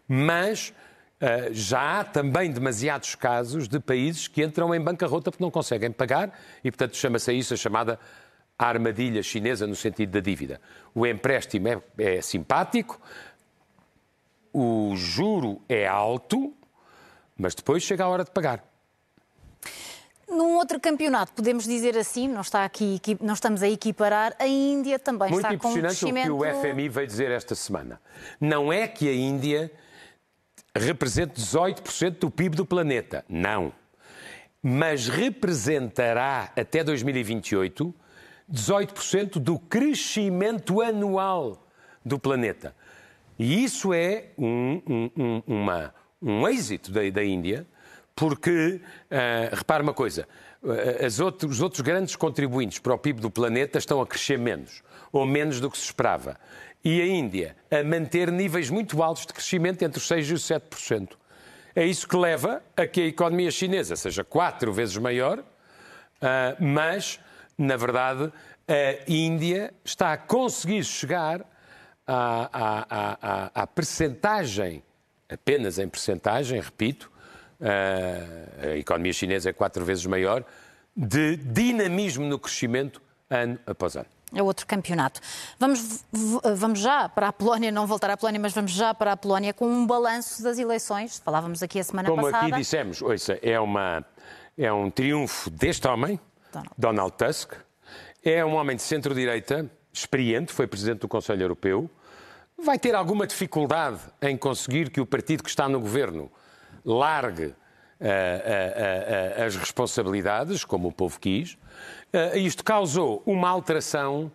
mas 0.08 0.70
uh, 1.22 1.52
já 1.52 2.00
há 2.00 2.04
também 2.04 2.52
demasiados 2.52 3.16
casos 3.16 3.68
de 3.68 3.80
países 3.80 4.28
que 4.28 4.44
entram 4.44 4.74
em 4.74 4.80
bancarrota 4.80 5.32
porque 5.32 5.44
não 5.44 5.52
conseguem 5.52 5.92
pagar 5.92 6.38
e, 6.64 6.72
portanto, 6.72 6.96
chama-se 6.96 7.34
isso 7.34 7.54
a 7.54 7.58
chamada 7.58 8.00
armadilha 8.58 9.22
chinesa 9.22 9.68
no 9.68 9.76
sentido 9.76 10.12
da 10.12 10.20
dívida. 10.20 10.62
O 10.94 11.06
empréstimo 11.06 11.68
é, 11.68 11.82
é 11.98 12.22
simpático, 12.22 13.02
o 14.54 14.96
juro 14.96 15.62
é 15.68 15.86
alto, 15.86 16.54
mas 17.38 17.54
depois 17.54 17.84
chega 17.84 18.06
a 18.06 18.08
hora 18.08 18.24
de 18.24 18.32
pagar. 18.32 18.64
Num 20.36 20.56
outro 20.58 20.80
campeonato, 20.80 21.32
podemos 21.34 21.64
dizer 21.64 21.98
assim, 21.98 22.28
não, 22.28 22.42
está 22.42 22.66
aqui, 22.66 23.00
não 23.22 23.34
estamos 23.34 23.64
a 23.64 23.70
equiparar, 23.70 24.36
a 24.38 24.48
Índia 24.48 25.00
também 25.00 25.32
Muito 25.32 25.46
está 25.46 25.58
com 25.58 25.70
um 25.70 25.74
crescimento... 25.74 26.14
Muito 26.14 26.18
impressionante 26.20 26.30
o 26.30 26.62
que 26.62 26.70
o 26.70 26.74
FMI 26.74 26.90
veio 26.90 27.08
dizer 27.08 27.32
esta 27.32 27.56
semana. 27.56 28.02
Não 28.40 28.72
é 28.72 28.88
que 28.88 29.08
a 29.08 29.14
Índia 29.14 29.72
represente 30.76 31.40
18% 31.42 32.20
do 32.20 32.30
PIB 32.30 32.56
do 32.58 32.66
planeta, 32.66 33.24
não. 33.30 33.72
Mas 34.62 35.08
representará 35.08 36.52
até 36.56 36.84
2028 36.84 37.94
18% 38.52 39.40
do 39.40 39.58
crescimento 39.58 40.82
anual 40.82 41.68
do 42.04 42.20
planeta. 42.20 42.76
E 43.38 43.64
isso 43.64 43.94
é 43.94 44.30
um, 44.38 44.82
um, 44.88 45.42
uma, 45.48 45.94
um 46.22 46.48
êxito 46.48 46.92
da, 46.92 47.10
da 47.10 47.24
Índia, 47.24 47.66
porque, 48.16 48.80
uh, 49.12 49.56
repare 49.56 49.84
uma 49.84 49.94
coisa, 49.94 50.28
uh, 50.64 51.24
outros, 51.24 51.52
os 51.52 51.62
outros 51.62 51.82
grandes 51.82 52.16
contribuintes 52.16 52.80
para 52.80 52.94
o 52.94 52.98
PIB 52.98 53.20
do 53.20 53.30
planeta 53.30 53.78
estão 53.78 54.02
a 54.02 54.08
crescer 54.08 54.38
menos, 54.38 54.82
ou 55.12 55.26
menos 55.26 55.60
do 55.60 55.70
que 55.70 55.78
se 55.78 55.84
esperava. 55.84 56.38
E 56.84 57.02
a 57.02 57.06
Índia 57.06 57.56
a 57.70 57.84
manter 57.84 58.32
níveis 58.32 58.70
muito 58.70 59.02
altos 59.04 59.26
de 59.26 59.34
crescimento 59.34 59.84
entre 59.84 59.98
os 59.98 60.08
6% 60.08 60.30
e 60.30 60.34
os 60.34 60.44
7%. 60.44 61.10
É 61.76 61.86
isso 61.86 62.08
que 62.08 62.16
leva 62.16 62.64
a 62.78 62.88
que 62.88 63.02
a 63.02 63.06
economia 63.06 63.52
chinesa 63.52 63.96
seja 63.96 64.24
quatro 64.24 64.72
vezes 64.72 64.96
maior, 64.98 65.40
uh, 65.40 65.44
mas 66.60 67.20
na 67.58 67.78
verdade, 67.78 68.32
a 68.68 69.10
Índia 69.10 69.74
está 69.84 70.12
a 70.12 70.18
conseguir 70.18 70.84
chegar 70.84 71.42
à, 72.06 72.50
à, 72.52 73.18
à, 73.22 73.62
à 73.64 73.68
percentagem, 73.68 74.84
apenas 75.30 75.80
em 75.80 75.88
percentagem, 75.88 76.60
repito, 76.60 77.10
a 77.62 78.76
economia 78.76 79.14
chinesa 79.14 79.50
é 79.50 79.54
quatro 79.54 79.84
vezes 79.84 80.06
maior, 80.06 80.44
de 80.96 81.38
dinamismo 81.38 82.26
no 82.26 82.40
crescimento 82.40 83.02
ano 83.30 83.60
após 83.66 83.96
ano. 83.96 84.08
É 84.34 84.42
outro 84.42 84.66
campeonato. 84.66 85.22
Vamos, 85.60 86.04
vamos 86.58 86.80
já 86.80 87.08
para 87.08 87.30
a 87.30 87.34
Polónia, 87.34 87.72
não 87.72 87.86
voltar 87.86 88.10
à 88.10 88.18
Polónia, 88.18 88.40
mas 88.40 88.54
vamos 88.54 88.72
já 88.72 88.94
para 88.94 89.14
a 89.14 89.18
Polónia 89.18 89.54
com 89.54 89.68
um 89.68 89.86
balanço 89.86 90.44
das 90.44 90.58
eleições. 90.58 91.22
Falávamos 91.24 91.62
aqui 91.62 91.80
a 91.80 91.84
semana 91.84 92.10
Como 92.10 92.22
passada. 92.22 92.40
Como 92.40 92.54
aqui 92.54 92.62
dissemos, 92.62 93.02
ouça, 93.02 93.40
é, 93.42 93.60
uma, 93.60 94.06
é 94.58 94.72
um 94.74 94.90
triunfo 94.90 95.50
deste 95.50 95.88
homem, 95.88 96.20
Donald. 96.52 96.74
Donald 96.78 97.14
Tusk. 97.18 97.54
É 98.24 98.44
um 98.44 98.56
homem 98.56 98.76
de 98.76 98.82
centro-direita, 98.82 99.70
experiente, 99.94 100.52
foi 100.52 100.66
presidente 100.66 101.00
do 101.00 101.08
Conselho 101.08 101.44
Europeu. 101.44 101.90
Vai 102.58 102.80
ter 102.80 102.96
alguma 102.96 103.28
dificuldade 103.28 104.00
em 104.22 104.36
conseguir 104.36 104.90
que 104.90 105.00
o 105.00 105.06
partido 105.06 105.44
que 105.44 105.50
está 105.50 105.70
no 105.70 105.80
governo 105.80 106.32
largue 106.86 107.46
uh, 107.48 109.44
as 109.46 109.56
responsabilidades, 109.56 110.64
como 110.64 110.90
o 110.90 110.92
povo 110.92 111.20
quis. 111.20 111.58
isto 112.36 112.64
causou 112.64 113.22
uma 113.26 113.50
alteração 113.50 114.32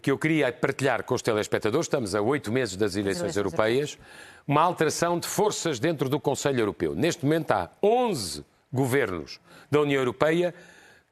que 0.00 0.10
eu 0.10 0.18
queria 0.18 0.50
partilhar 0.50 1.04
com 1.04 1.14
os 1.14 1.22
telespectadores. 1.22 1.86
Estamos 1.86 2.14
a 2.14 2.22
oito 2.22 2.50
meses 2.50 2.76
das 2.76 2.96
eleições 2.96 3.36
europeias. 3.36 3.98
Uma 4.46 4.62
alteração 4.62 5.18
de 5.18 5.28
forças 5.28 5.78
dentro 5.78 6.08
do 6.08 6.18
Conselho 6.18 6.60
Europeu. 6.60 6.94
Neste 6.94 7.24
momento 7.24 7.50
há 7.52 7.70
11 7.82 8.44
governos 8.72 9.38
da 9.70 9.80
União 9.80 10.00
Europeia 10.00 10.54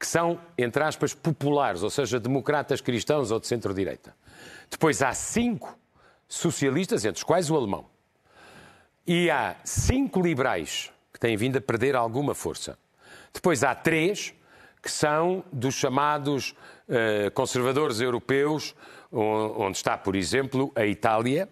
que 0.03 0.07
são, 0.07 0.37
entre 0.57 0.83
aspas, 0.83 1.13
populares, 1.13 1.81
ou 1.81 1.89
seja, 1.89 2.19
democratas 2.19 2.81
cristãos 2.81 3.31
ou 3.31 3.39
de 3.39 3.47
centro-direita. 3.47 4.13
Depois 4.69 5.01
há 5.01 5.13
cinco 5.13 5.77
socialistas, 6.27 7.05
entre 7.05 7.19
os 7.19 7.23
quais 7.23 7.49
o 7.49 7.55
alemão. 7.55 7.85
E 9.05 9.29
há 9.29 9.55
cinco 9.63 10.21
liberais 10.21 10.91
que 11.11 11.19
têm 11.19 11.35
vindo 11.35 11.57
a 11.57 11.61
perder 11.61 11.95
alguma 11.95 12.33
força. 12.33 12.77
Depois 13.33 13.63
há 13.63 13.75
três 13.75 14.33
que 14.81 14.91
são 14.91 15.43
dos 15.51 15.75
chamados 15.75 16.51
uh, 16.87 17.31
conservadores 17.33 17.99
europeus, 17.99 18.75
onde 19.11 19.77
está, 19.77 19.97
por 19.97 20.15
exemplo, 20.15 20.71
a 20.75 20.85
Itália, 20.85 21.47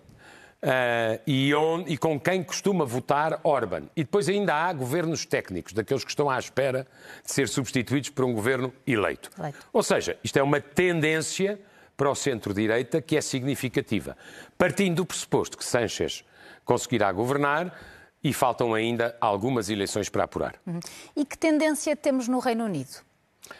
Uh, 0.64 1.18
e, 1.26 1.52
onde, 1.56 1.92
e, 1.92 1.98
com 1.98 2.20
quem 2.20 2.44
costuma 2.44 2.86
votar 2.86 3.40
Orban. 3.42 3.90
E 3.96 4.04
depois 4.04 4.30
ainda 4.30 4.54
há 4.54 4.72
governos 4.72 5.26
técnicos, 5.26 5.74
daqueles 5.74 6.04
que 6.04 6.12
estão 6.12 6.30
à 6.30 6.38
espera 6.38 6.86
de 7.26 7.32
ser 7.32 7.50
substituídos 7.50 8.12
por 8.12 8.26
um 8.26 8.32
governo 8.32 8.72
eleito. 8.86 9.32
eleito. 9.40 9.58
Ou 9.74 9.82
seja, 9.82 10.20
isto 10.24 10.38
é 10.38 10.44
uma 10.44 10.62
tendência 10.62 11.60
para 11.98 12.12
o 12.12 12.14
centro-direita 12.14 13.02
que 13.02 13.18
é 13.18 13.22
significativa. 13.22 14.16
Partindo 14.56 14.98
do 14.98 15.06
pressuposto 15.08 15.58
que 15.58 15.66
Sanchez 15.66 16.24
conseguirá 16.72 17.12
governar, 17.12 17.78
e 18.24 18.32
faltam 18.32 18.74
ainda 18.74 19.16
algumas 19.20 19.70
eleições 19.70 20.08
para 20.08 20.24
apurar. 20.24 20.56
Uhum. 20.66 20.80
E 21.16 21.26
que 21.26 21.38
tendência 21.38 21.96
temos 21.96 22.28
no 22.28 22.40
Reino 22.40 22.64
Unido? 22.66 23.02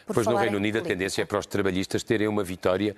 pois 0.06 0.26
no 0.26 0.38
Reino 0.38 0.56
Unido 0.58 0.78
a 0.78 0.82
tendência 0.82 1.24
é 1.24 1.26
para 1.26 1.40
os 1.40 1.46
trabalhistas 1.46 2.04
terem 2.04 2.28
uma 2.28 2.44
vitória 2.44 2.96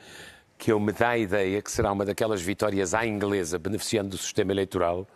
que 0.57 0.71
eu 0.71 0.79
me 0.79 0.91
dá 0.91 1.09
a 1.09 1.17
ideia 1.17 1.61
que 1.61 1.71
será 1.71 1.91
uma 1.91 2.05
daquelas 2.05 2.41
vitórias 2.41 2.93
à 2.93 3.07
inglesa, 3.07 3.57
beneficiando 3.57 4.09
do 4.09 4.17
sistema 4.17 4.51
eleitoral, 4.51 5.07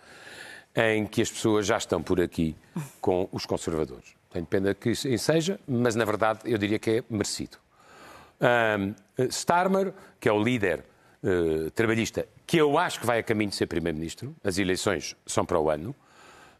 em 0.76 1.06
que 1.06 1.22
as 1.22 1.30
pessoas 1.30 1.68
já 1.68 1.78
estão 1.78 2.02
por 2.02 2.20
aqui 2.20 2.56
com 3.00 3.30
os 3.32 3.46
conservadores. 3.46 4.16
Tenho 4.32 4.46
pena 4.46 4.74
que 4.74 4.92
isso 4.92 5.18
seja, 5.20 5.60
mas 5.68 5.96
na 5.96 6.06
verdade 6.06 6.40
eu 6.46 6.58
diria 6.58 6.80
que 6.80 6.90
é 6.90 7.04
merecido. 7.10 7.58
Um, 8.42 8.96
Starmer, 9.30 9.94
que 10.20 10.28
é 10.28 10.32
o 10.32 10.42
líder 10.42 10.84
uh, 11.24 11.70
trabalhista, 11.72 12.28
que 12.48 12.58
eu 12.58 12.78
acho 12.78 13.02
que 13.02 13.06
vai 13.06 13.20
a 13.20 13.24
caminho 13.24 13.50
de 13.50 13.58
ser 13.58 13.68
primeiro-ministro, 13.68 14.34
as 14.42 14.58
eleições 14.58 15.18
são 15.26 15.46
para 15.46 15.60
o 15.60 15.70
ano, 15.70 15.94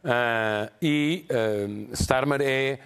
uh, 0.04 0.70
e 0.82 1.26
uh, 1.32 1.94
Starmer 1.94 2.42
é 2.44 2.80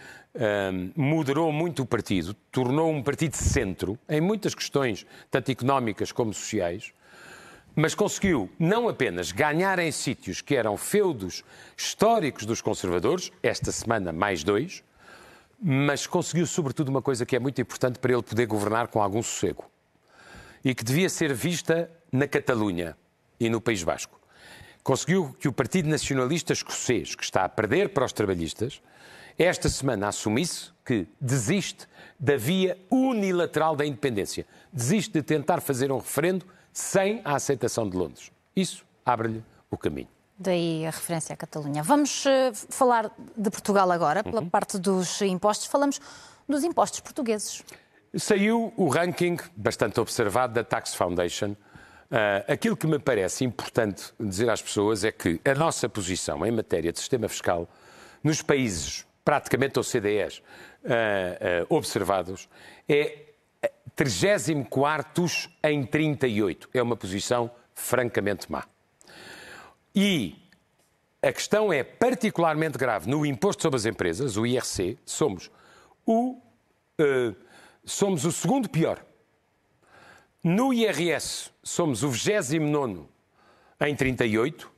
um, 0.72 0.92
moderou 0.96 1.52
muito 1.52 1.82
o 1.82 1.86
partido, 1.86 2.36
tornou 2.52 2.92
um 2.92 3.02
partido 3.02 3.32
de 3.32 3.38
centro 3.38 3.98
em 4.08 4.22
muitas 4.22 4.54
questões, 4.54 5.06
tanto 5.32 5.52
económicas 5.52 6.12
como 6.12 6.32
sociais, 6.32 6.94
mas 7.76 7.96
conseguiu 7.96 8.50
não 8.60 8.88
apenas 8.88 9.32
ganhar 9.32 9.80
em 9.80 9.92
sítios 9.92 10.40
que 10.40 10.56
eram 10.56 10.78
feudos 10.78 11.44
históricos 11.76 12.46
dos 12.46 12.62
conservadores, 12.62 13.32
esta 13.42 13.72
semana 13.72 14.12
mais 14.12 14.44
dois, 14.44 14.84
mas 15.60 16.06
conseguiu 16.06 16.46
sobretudo 16.46 16.90
uma 16.90 17.02
coisa 17.02 17.26
que 17.26 17.36
é 17.36 17.40
muito 17.40 17.60
importante 17.60 17.98
para 17.98 18.14
ele 18.14 18.24
poder 18.24 18.46
governar 18.46 18.90
com 18.90 19.02
algum 19.02 19.24
sossego 19.24 19.66
e 20.64 20.76
que 20.76 20.84
devia 20.84 21.10
ser 21.10 21.34
vista 21.34 21.90
na 22.12 22.28
Catalunha 22.28 22.98
e 23.40 23.50
no 23.50 23.62
País 23.62 23.84
Basco. 23.84 24.20
Conseguiu 24.84 25.36
que 25.40 25.48
o 25.48 25.54
Partido 25.54 25.88
Nacionalista 25.88 26.54
Escocês, 26.54 27.16
que 27.16 27.24
está 27.24 27.46
a 27.46 27.50
perder 27.50 27.90
para 27.90 28.06
os 28.06 28.12
trabalhistas, 28.12 28.82
esta 29.38 29.70
semana 29.70 30.08
assumisse 30.08 30.72
que 30.84 31.08
desiste 31.20 31.88
da 32.20 32.36
via 32.36 32.78
unilateral 32.90 33.76
da 33.76 33.86
independência. 33.86 34.46
Desiste 34.72 35.14
de 35.14 35.24
tentar 35.24 35.62
fazer 35.62 35.92
um 35.92 35.98
referendo 35.98 36.46
sem 36.74 37.22
a 37.24 37.36
aceitação 37.36 37.90
de 37.90 37.96
Londres. 37.96 38.32
Isso 38.56 38.86
abre-lhe 39.06 39.44
o 39.70 39.78
caminho. 39.78 40.10
Daí 40.38 40.86
a 40.86 40.90
referência 40.90 41.34
à 41.34 41.38
Catalunha. 41.38 41.84
Vamos 41.84 42.26
uh, 42.26 42.30
falar 42.70 43.12
de 43.38 43.50
Portugal 43.52 43.92
agora, 43.92 44.24
pela 44.24 44.42
uhum. 44.42 44.50
parte 44.50 44.80
dos 44.80 45.22
impostos. 45.22 45.68
Falamos 45.68 46.02
dos 46.50 46.64
impostos 46.64 47.00
portugueses. 47.00 47.64
Saiu 48.16 48.74
o 48.76 48.90
ranking 48.90 49.38
bastante 49.56 50.00
observado 50.00 50.54
da 50.54 50.64
Tax 50.64 50.96
Foundation. 50.96 51.56
Uh, 52.12 52.52
aquilo 52.52 52.76
que 52.76 52.86
me 52.86 53.00
parece 53.00 53.46
importante 53.46 54.12
dizer 54.20 54.50
às 54.50 54.62
pessoas 54.62 55.06
é 55.06 55.14
que 55.14 55.40
a 55.46 55.56
nossa 55.56 55.88
posição 55.88 56.46
em 56.46 56.52
matéria 56.52 56.92
de 56.92 57.00
sistema 57.00 57.30
fiscal 57.30 57.70
nos 58.22 58.42
países 58.42 59.08
praticamente 59.24 59.80
OCDEs 59.80 60.40
uh, 60.40 60.42
uh, 61.70 61.74
observados, 61.74 62.50
é 62.90 63.28
34 63.96 65.24
em 65.64 65.86
38. 65.86 66.70
É 66.74 66.84
uma 66.84 66.98
posição 66.98 67.50
francamente 67.74 68.52
má. 68.52 68.66
E 69.96 70.36
a 71.22 71.32
questão 71.32 71.72
é 71.72 71.82
particularmente 71.82 72.78
grave 72.78 73.10
no 73.10 73.26
imposto 73.26 73.62
sobre 73.62 73.78
as 73.78 73.86
empresas, 73.86 74.36
o 74.36 74.46
IRC, 74.46 74.98
somos 75.06 75.50
o, 76.06 76.42
somos 77.86 78.26
o 78.26 78.32
segundo 78.32 78.68
pior. 78.68 79.02
No 80.44 80.74
IRS, 80.74 81.52
somos 81.62 82.02
o 82.02 82.10
29 82.10 83.04
em 83.82 83.96
38, 83.96 84.72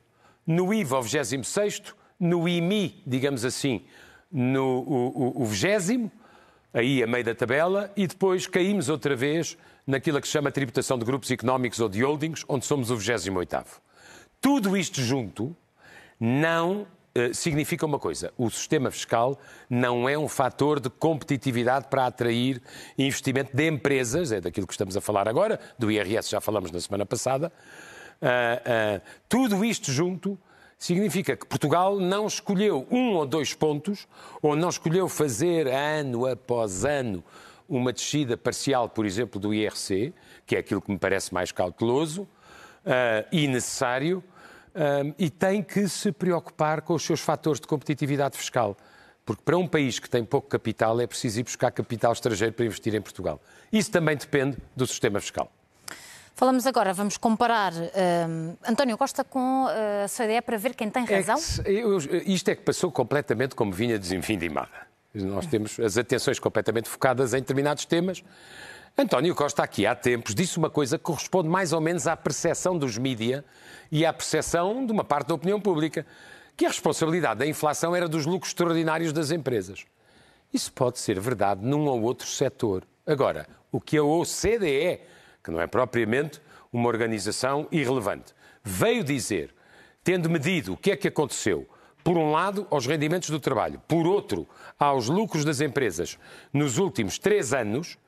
no 0.46 0.74
IVA, 0.74 0.98
o 0.98 1.02
26, 1.02 1.82
no 2.20 2.46
IMI, 2.46 3.02
digamos 3.06 3.46
assim, 3.46 3.86
no 4.30 4.80
o, 4.80 5.38
o, 5.38 5.42
o 5.42 5.46
20, 5.46 6.10
aí 6.74 7.02
a 7.02 7.06
meio 7.06 7.24
da 7.24 7.34
tabela, 7.34 7.90
e 7.96 8.06
depois 8.06 8.46
caímos 8.46 8.90
outra 8.90 9.16
vez 9.16 9.56
naquilo 9.86 10.20
que 10.20 10.26
se 10.26 10.32
chama 10.32 10.52
tributação 10.52 10.98
de 10.98 11.04
grupos 11.06 11.30
económicos 11.30 11.80
ou 11.80 11.88
de 11.88 12.04
holdings, 12.04 12.44
onde 12.46 12.66
somos 12.66 12.90
o 12.90 12.96
28. 12.96 13.80
Tudo 14.42 14.76
isto 14.76 15.00
junto 15.00 15.56
não 16.20 16.86
significa 17.32 17.86
uma 17.86 17.98
coisa: 17.98 18.32
o 18.36 18.50
sistema 18.50 18.90
fiscal 18.90 19.38
não 19.68 20.08
é 20.08 20.18
um 20.18 20.28
fator 20.28 20.80
de 20.80 20.90
competitividade 20.90 21.86
para 21.88 22.06
atrair 22.06 22.60
investimento 22.98 23.56
de 23.56 23.68
empresas, 23.68 24.32
é 24.32 24.40
daquilo 24.40 24.66
que 24.66 24.72
estamos 24.72 24.96
a 24.96 25.00
falar 25.00 25.28
agora, 25.28 25.60
do 25.78 25.90
IRS 25.90 26.28
já 26.30 26.40
falamos 26.40 26.70
na 26.70 26.80
semana 26.80 27.06
passada. 27.06 27.52
Uh, 28.20 28.98
uh, 28.98 29.02
tudo 29.28 29.64
isto 29.64 29.92
junto 29.92 30.38
significa 30.78 31.36
que 31.36 31.46
Portugal 31.46 31.98
não 31.98 32.26
escolheu 32.26 32.86
um 32.90 33.14
ou 33.14 33.26
dois 33.26 33.54
pontos, 33.54 34.06
ou 34.42 34.54
não 34.56 34.68
escolheu 34.68 35.08
fazer 35.08 35.66
ano 35.68 36.26
após 36.26 36.84
ano 36.84 37.24
uma 37.68 37.92
descida 37.92 38.36
parcial, 38.36 38.88
por 38.88 39.06
exemplo, 39.06 39.40
do 39.40 39.54
IRC, 39.54 40.12
que 40.46 40.56
é 40.56 40.58
aquilo 40.58 40.82
que 40.82 40.90
me 40.90 40.98
parece 40.98 41.32
mais 41.32 41.50
cauteloso 41.50 42.22
uh, 42.22 43.26
e 43.32 43.48
necessário, 43.48 44.22
uh, 44.74 45.14
e 45.18 45.30
tem 45.30 45.62
que 45.62 45.88
se 45.88 46.12
preocupar 46.12 46.82
com 46.82 46.94
os 46.94 47.02
seus 47.02 47.20
fatores 47.20 47.60
de 47.60 47.66
competitividade 47.66 48.36
fiscal. 48.36 48.76
Porque 49.24 49.42
para 49.42 49.56
um 49.56 49.66
país 49.66 49.98
que 49.98 50.08
tem 50.08 50.24
pouco 50.24 50.48
capital 50.48 51.00
é 51.00 51.06
preciso 51.06 51.40
ir 51.40 51.44
buscar 51.44 51.70
capital 51.70 52.12
estrangeiro 52.12 52.52
para 52.52 52.66
investir 52.66 52.94
em 52.94 53.00
Portugal. 53.00 53.40
Isso 53.72 53.90
também 53.90 54.16
depende 54.16 54.58
do 54.76 54.86
sistema 54.86 55.20
fiscal. 55.20 55.50
Falamos 56.36 56.66
agora, 56.66 56.92
vamos 56.92 57.16
comparar 57.16 57.72
António 58.68 58.98
Costa 58.98 59.22
com 59.22 59.66
uh, 59.66 60.04
a 60.04 60.08
sua 60.08 60.24
ideia 60.24 60.42
para 60.42 60.56
ver 60.56 60.74
quem 60.74 60.90
tem 60.90 61.06
é 61.08 61.20
razão? 61.20 61.38
É 61.64 61.70
eu, 61.72 61.96
isto 62.26 62.48
é 62.48 62.56
que 62.56 62.62
passou 62.62 62.90
completamente 62.90 63.54
como 63.54 63.72
vinha 63.72 63.98
desinfindimada. 63.98 64.94
Nós 65.14 65.46
temos 65.46 65.78
as 65.78 65.96
atenções 65.96 66.40
completamente 66.40 66.88
focadas 66.88 67.34
em 67.34 67.38
determinados 67.38 67.84
temas. 67.84 68.24
António 68.96 69.34
Costa, 69.34 69.62
aqui 69.62 69.86
há 69.86 69.94
tempos, 69.94 70.34
disse 70.34 70.56
uma 70.56 70.70
coisa 70.70 70.96
que 70.96 71.04
corresponde 71.04 71.48
mais 71.48 71.72
ou 71.72 71.80
menos 71.80 72.06
à 72.06 72.16
percepção 72.16 72.78
dos 72.78 72.96
mídia 72.96 73.44
e 73.90 74.06
à 74.06 74.12
percepção 74.12 74.86
de 74.86 74.92
uma 74.92 75.02
parte 75.02 75.28
da 75.28 75.34
opinião 75.34 75.60
pública, 75.60 76.06
que 76.56 76.64
a 76.64 76.68
responsabilidade 76.68 77.40
da 77.40 77.46
inflação 77.46 77.94
era 77.94 78.08
dos 78.08 78.24
lucros 78.24 78.50
extraordinários 78.50 79.12
das 79.12 79.32
empresas. 79.32 79.84
Isso 80.52 80.72
pode 80.72 81.00
ser 81.00 81.18
verdade 81.18 81.66
num 81.66 81.86
ou 81.86 82.02
outro 82.02 82.28
setor. 82.28 82.84
Agora, 83.04 83.48
o 83.72 83.80
que 83.80 83.96
a 83.96 84.04
OCDE 84.04 85.00
que 85.44 85.50
não 85.50 85.60
é 85.60 85.66
propriamente 85.66 86.40
uma 86.72 86.88
organização 86.88 87.68
irrelevante, 87.70 88.32
veio 88.62 89.04
dizer, 89.04 89.54
tendo 90.02 90.30
medido 90.30 90.72
o 90.72 90.76
que 90.76 90.90
é 90.90 90.96
que 90.96 91.06
aconteceu, 91.06 91.68
por 92.02 92.16
um 92.16 92.32
lado, 92.32 92.66
aos 92.70 92.86
rendimentos 92.86 93.28
do 93.28 93.38
trabalho, 93.38 93.80
por 93.86 94.06
outro, 94.06 94.48
aos 94.78 95.08
lucros 95.08 95.44
das 95.44 95.60
empresas 95.60 96.18
nos 96.52 96.78
últimos 96.78 97.18
três 97.18 97.52
anos, 97.52 97.98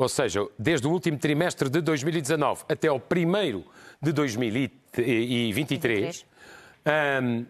ou 0.00 0.08
seja, 0.08 0.44
desde 0.58 0.88
o 0.88 0.90
último 0.90 1.16
trimestre 1.18 1.68
de 1.68 1.82
2019 1.82 2.64
até 2.70 2.88
ao 2.88 2.98
primeiro 2.98 3.66
de 4.00 4.12
2023, 4.12 6.24
um, 7.22 7.40
uh, 7.40 7.46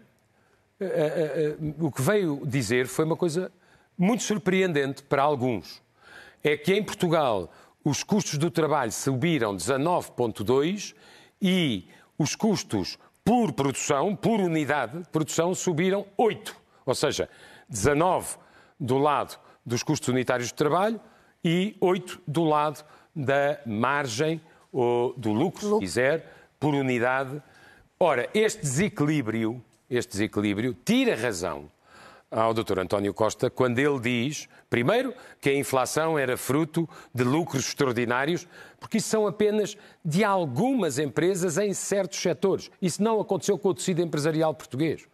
uh, 0.83 1.55
uh, 1.79 1.87
o 1.87 1.89
que 1.89 2.01
veio 2.01 2.41
dizer 2.45 2.87
foi 2.87 3.05
uma 3.05 3.15
coisa 3.15 3.49
muito 3.97 4.23
surpreendente 4.23 5.01
para 5.01 5.23
alguns. 5.23 5.81
É 6.43 6.57
que 6.57 6.73
em 6.73 6.83
Portugal 6.83 7.49
os 7.85 8.03
custos 8.03 8.37
do 8.37 8.51
trabalho 8.51 8.91
subiram 8.91 9.55
19,2% 9.55 10.93
e 11.41 11.87
os 12.17 12.35
custos 12.35 12.99
por 13.23 13.53
produção, 13.53 14.13
por 14.13 14.41
unidade 14.41 14.99
de 14.99 15.07
produção, 15.07 15.55
subiram 15.55 16.05
8%. 16.19 16.53
Ou 16.85 16.95
seja, 16.95 17.29
19% 17.71 18.37
do 18.77 18.97
lado 18.97 19.39
dos 19.65 19.83
custos 19.83 20.09
unitários 20.09 20.49
de 20.49 20.55
trabalho 20.55 20.99
e 21.43 21.75
8% 21.81 22.19
do 22.27 22.43
lado 22.43 22.83
da 23.15 23.59
margem 23.65 24.41
ou 24.71 25.13
do 25.17 25.31
lucro, 25.31 25.67
lucro. 25.67 25.73
se 25.75 25.79
quiser, 25.79 26.33
por 26.59 26.73
unidade. 26.73 27.41
Ora, 27.99 28.29
este 28.33 28.61
desequilíbrio, 28.61 29.61
este 29.89 30.11
desequilíbrio 30.11 30.75
tira 30.85 31.15
razão 31.15 31.69
ao 32.31 32.53
Dr. 32.53 32.79
António 32.79 33.13
Costa 33.13 33.49
quando 33.49 33.77
ele 33.77 33.99
diz, 33.99 34.47
primeiro, 34.69 35.13
que 35.41 35.49
a 35.49 35.55
inflação 35.55 36.17
era 36.17 36.37
fruto 36.37 36.87
de 37.13 37.25
lucros 37.25 37.67
extraordinários, 37.67 38.47
porque 38.79 38.97
isso 38.97 39.09
são 39.09 39.27
apenas 39.27 39.77
de 40.03 40.23
algumas 40.23 40.97
empresas 40.97 41.57
em 41.57 41.73
certos 41.73 42.19
setores. 42.19 42.71
Isso 42.81 43.03
não 43.03 43.19
aconteceu 43.19 43.57
com 43.57 43.69
o 43.69 43.73
tecido 43.73 44.01
empresarial 44.01 44.53
português. 44.53 45.05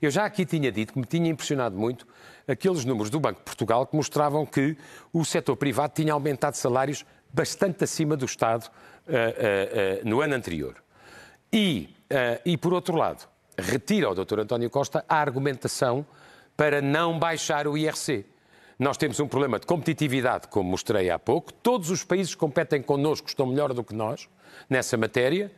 Eu 0.00 0.10
já 0.10 0.24
aqui 0.24 0.46
tinha 0.46 0.72
dito 0.72 0.94
que 0.94 0.98
me 0.98 1.04
tinha 1.04 1.30
impressionado 1.30 1.76
muito 1.76 2.06
aqueles 2.46 2.84
números 2.84 3.10
do 3.10 3.20
Banco 3.20 3.40
de 3.40 3.44
Portugal 3.44 3.86
que 3.86 3.96
mostravam 3.96 4.44
que 4.44 4.76
o 5.12 5.24
setor 5.24 5.56
privado 5.56 5.94
tinha 5.94 6.12
aumentado 6.12 6.56
salários 6.56 7.04
bastante 7.32 7.84
acima 7.84 8.16
do 8.16 8.24
Estado 8.24 8.66
uh, 9.08 10.04
uh, 10.04 10.08
no 10.08 10.20
ano 10.20 10.34
anterior. 10.34 10.76
E, 11.52 11.88
e, 12.44 12.56
por 12.56 12.74
outro 12.74 12.96
lado, 12.96 13.28
retira 13.56 14.08
ao 14.08 14.14
Dr. 14.14 14.40
António 14.40 14.68
Costa 14.68 15.04
a 15.08 15.16
argumentação 15.16 16.04
para 16.56 16.82
não 16.82 17.16
baixar 17.16 17.68
o 17.68 17.78
IRC. 17.78 18.26
Nós 18.78 18.96
temos 18.96 19.20
um 19.20 19.28
problema 19.28 19.60
de 19.60 19.66
competitividade, 19.66 20.48
como 20.48 20.70
mostrei 20.70 21.10
há 21.10 21.18
pouco. 21.18 21.52
Todos 21.52 21.90
os 21.90 22.02
países 22.02 22.34
que 22.34 22.40
competem 22.40 22.82
connosco 22.82 23.28
estão 23.28 23.46
melhor 23.46 23.72
do 23.72 23.84
que 23.84 23.94
nós 23.94 24.28
nessa 24.68 24.96
matéria. 24.96 25.50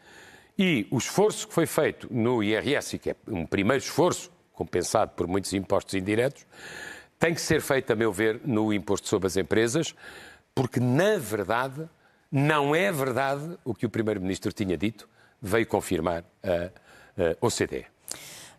E 0.59 0.87
o 0.91 0.99
esforço 0.99 1.49
que 1.49 1.55
foi 1.55 1.67
feito 1.67 2.09
no 2.11 2.43
IRS, 2.43 2.99
que 2.99 3.11
é 3.11 3.17
um 3.27 3.47
primeiro 3.47 3.83
esforço, 3.83 4.31
compensado 4.57 5.13
por 5.13 5.29
muitos 5.29 5.53
impostos 5.53 5.95
indiretos, 5.95 6.45
tem 7.19 7.33
que 7.33 7.41
ser 7.41 7.61
feito, 7.61 7.93
a 7.93 7.97
meu 7.97 8.13
ver, 8.13 8.41
no 8.45 8.73
imposto 8.73 9.07
sobre 9.09 9.29
as 9.29 9.37
empresas, 9.37 9.95
porque, 10.55 10.81
na 10.81 11.19
verdade, 11.19 11.89
não 12.33 12.75
é 12.75 12.91
verdade 12.91 13.57
o 13.65 13.75
que 13.75 13.87
o 13.87 13.91
Primeiro-Ministro 13.91 14.53
tinha 14.53 14.77
dito, 14.77 15.09
veio 15.41 15.67
confirmar 15.67 16.25
a, 16.43 16.71
a 17.23 17.47
OCDE. 17.47 17.87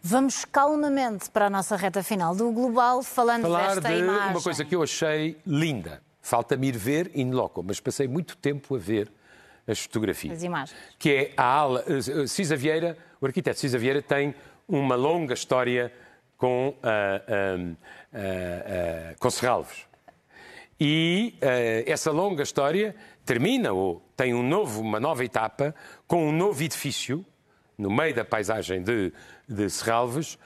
Vamos 0.01 0.45
calmamente 0.45 1.29
para 1.29 1.47
a 1.47 1.49
nossa 1.49 1.75
reta 1.75 2.01
final 2.03 2.35
do 2.35 2.51
Global, 2.51 3.01
falando 3.03 3.41
Falar 3.41 3.75
desta 3.75 3.89
de 3.89 3.99
imagem. 3.99 4.29
uma 4.29 4.41
coisa 4.41 4.63
que 4.63 4.75
eu 4.75 4.83
achei 4.83 5.37
linda. 5.45 6.01
Falta-me 6.21 6.67
ir 6.67 6.77
ver 6.77 7.11
in 7.15 7.31
loco, 7.31 7.63
mas 7.63 7.79
passei 7.79 8.07
muito 8.07 8.37
tempo 8.37 8.75
a 8.75 8.79
ver 8.79 9.11
as 9.67 9.79
fotografias. 9.79 10.37
As 10.37 10.43
imagens. 10.43 10.77
Que 10.97 11.09
é 11.09 11.33
a 11.35 11.43
ala... 11.43 11.83
Eh, 11.87 12.27
Cisa 12.27 12.55
Vieira, 12.55 12.97
o 13.19 13.25
arquiteto 13.25 13.59
Cisa 13.59 13.77
Vieira 13.77 14.01
tem 14.01 14.33
uma 14.67 14.95
longa 14.95 15.33
história 15.33 15.91
com, 16.37 16.69
uh, 16.69 16.73
uh, 16.73 17.71
uh, 17.71 19.17
com 19.19 19.29
Serralves. 19.29 19.85
E 20.79 21.33
essa 21.87 22.11
longa 22.11 22.43
história 22.43 22.95
termina, 23.25 23.73
ou 23.73 23.99
tem 24.15 24.35
um 24.35 24.43
novo, 24.43 24.81
uma 24.81 24.99
nova 24.99 25.25
etapa, 25.25 25.73
com 26.05 26.29
um 26.29 26.31
novo 26.31 26.61
edifício, 26.61 27.25
no 27.75 27.89
meio 27.89 28.13
da 28.13 28.23
paisagem 28.23 28.83
de, 28.83 29.11
de 29.49 29.69
Serralves, 29.71 30.37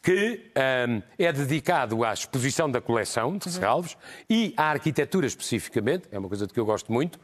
que 0.00 0.50
um, 0.88 1.02
é 1.18 1.32
dedicado 1.32 2.04
à 2.04 2.12
exposição 2.12 2.70
da 2.70 2.80
coleção 2.80 3.36
de 3.36 3.50
Serralves 3.50 3.96
e 4.28 4.54
à 4.56 4.70
arquitetura 4.70 5.26
especificamente, 5.26 6.08
é 6.10 6.18
uma 6.18 6.28
coisa 6.28 6.46
de 6.46 6.52
que 6.52 6.60
eu 6.60 6.64
gosto 6.64 6.92
muito, 6.92 7.18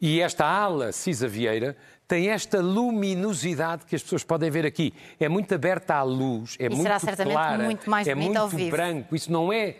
e 0.00 0.20
esta 0.20 0.44
ala 0.44 0.92
Cisa 0.92 1.28
Vieira 1.28 1.76
tem 2.14 2.28
esta 2.28 2.60
luminosidade 2.60 3.84
que 3.86 3.96
as 3.96 4.02
pessoas 4.02 4.22
podem 4.22 4.48
ver 4.48 4.64
aqui. 4.64 4.94
É 5.18 5.28
muito 5.28 5.52
aberta 5.52 5.96
à 5.96 6.02
luz, 6.04 6.56
é 6.60 6.66
e 6.66 6.68
muito 6.68 6.82
será 6.82 7.00
certamente 7.00 7.34
clara, 7.34 7.64
muito 7.64 7.90
mais 7.90 8.06
é 8.06 8.14
muito 8.14 8.36
ao 8.36 8.48
vivo. 8.48 8.70
branco. 8.70 9.16
Isso 9.16 9.32
não 9.32 9.52
é 9.52 9.70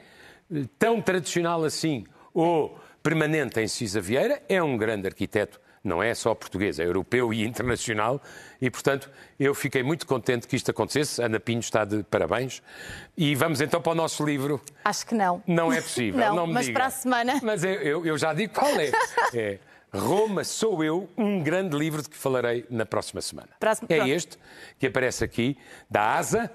eh, 0.53 0.65
tão 0.77 1.01
tradicional 1.01 1.63
assim 1.63 2.05
ou 2.33 2.77
permanente 3.05 3.61
em 3.61 3.69
Cisa 3.69 4.01
Vieira. 4.01 4.43
É 4.49 4.61
um 4.61 4.77
grande 4.77 5.07
arquiteto 5.07 5.61
não 5.85 6.03
é 6.03 6.15
só 6.15 6.35
português, 6.35 6.81
é 6.81 6.87
europeu 6.87 7.33
e 7.33 7.45
internacional, 7.45 8.21
e 8.59 8.71
portanto 8.71 9.11
eu 9.39 9.55
fiquei 9.55 9.83
muito 9.83 10.07
contente 10.07 10.49
que 10.49 10.57
isto 10.57 10.71
acontecesse. 10.71 11.23
Ana 11.23 11.39
Pinho 11.39 11.61
está 11.61 11.85
de 11.85 12.03
parabéns. 12.05 12.63
E 13.17 13.35
vamos 13.35 13.61
então 13.61 13.83
para 13.83 13.93
o 13.93 13.95
nosso 13.95 14.25
livro. 14.25 14.63
Acho 14.83 15.07
que 15.07 15.15
não. 15.15 15.43
Não 15.47 15.71
é 15.71 15.83
possível, 15.83 16.19
não, 16.27 16.37
não 16.37 16.47
me 16.47 16.55
mas 16.55 16.67
diga. 16.67 16.79
para 16.79 16.87
a 16.87 16.91
semana. 16.91 17.41
Mas 17.43 17.63
eu, 17.63 17.75
eu, 17.75 18.07
eu 18.07 18.19
já 18.19 18.33
digo 18.33 18.55
qual 18.55 18.71
é. 18.81 18.91
é. 19.35 19.59
Roma 19.95 20.43
Sou 20.43 20.83
Eu, 20.83 21.09
um 21.17 21.41
grande 21.41 21.77
livro 21.77 22.03
de 22.03 22.09
que 22.09 22.17
falarei 22.17 22.67
na 22.69 22.85
próxima 22.85 23.21
semana. 23.21 23.51
Próximo, 23.61 23.87
é 23.89 23.97
pronto. 23.97 24.11
este 24.11 24.39
que 24.79 24.89
aparece 24.89 25.23
aqui, 25.23 25.57
da 25.89 26.17
ASA, 26.17 26.51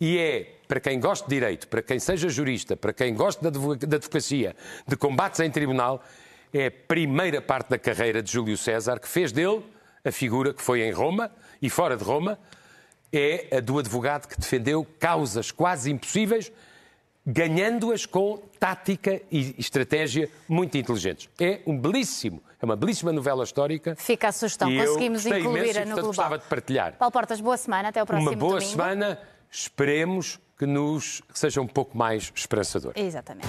e 0.00 0.16
é 0.16 0.54
para 0.66 0.80
quem 0.80 0.98
gosta 0.98 1.28
de 1.28 1.34
direito, 1.34 1.68
para 1.68 1.82
quem 1.82 1.98
seja 1.98 2.28
jurista, 2.30 2.74
para 2.76 2.92
quem 2.94 3.14
gosta 3.14 3.50
da 3.50 3.96
advocacia, 3.96 4.56
de 4.86 4.96
combates 4.96 5.40
em 5.40 5.50
tribunal, 5.50 6.02
é 6.54 6.66
a 6.66 6.70
primeira 6.70 7.42
parte 7.42 7.68
da 7.68 7.78
carreira 7.78 8.22
de 8.22 8.32
Júlio 8.32 8.56
César, 8.56 8.98
que 8.98 9.08
fez 9.08 9.30
dele 9.30 9.62
a 10.02 10.10
figura 10.10 10.54
que 10.54 10.62
foi 10.62 10.80
em 10.80 10.90
Roma 10.90 11.30
e 11.60 11.68
fora 11.68 11.98
de 11.98 12.02
Roma, 12.02 12.38
é 13.12 13.58
a 13.58 13.60
do 13.60 13.78
advogado 13.78 14.26
que 14.26 14.40
defendeu 14.40 14.86
causas 14.98 15.50
quase 15.50 15.90
impossíveis, 15.90 16.50
ganhando-as 17.26 18.06
com 18.06 18.38
tática 18.58 19.20
e 19.30 19.54
estratégia 19.58 20.28
muito 20.48 20.76
inteligentes. 20.76 21.28
É 21.40 21.60
um 21.66 21.78
belíssimo, 21.78 22.42
é 22.60 22.64
uma 22.64 22.76
belíssima 22.76 23.12
novela 23.12 23.44
histórica. 23.44 23.94
Fica 23.96 24.28
a 24.28 24.32
sugestão, 24.32 24.74
conseguimos 24.74 25.26
incluir-a 25.26 25.44
no 25.44 25.54
portanto, 25.54 25.86
Global. 25.86 26.04
gostava 26.06 26.38
de 26.38 26.44
partilhar. 26.44 26.94
Paulo 26.98 27.12
Portas, 27.12 27.40
boa 27.40 27.56
semana, 27.56 27.88
até 27.88 28.00
ao 28.00 28.06
próximo 28.06 28.30
Uma 28.30 28.36
boa 28.36 28.54
domingo. 28.54 28.70
semana, 28.70 29.18
esperemos 29.50 30.38
que 30.58 30.66
nos 30.66 31.20
que 31.32 31.38
seja 31.38 31.60
um 31.60 31.66
pouco 31.66 31.96
mais 31.96 32.32
esperançador. 32.34 32.92
Exatamente. 32.96 33.48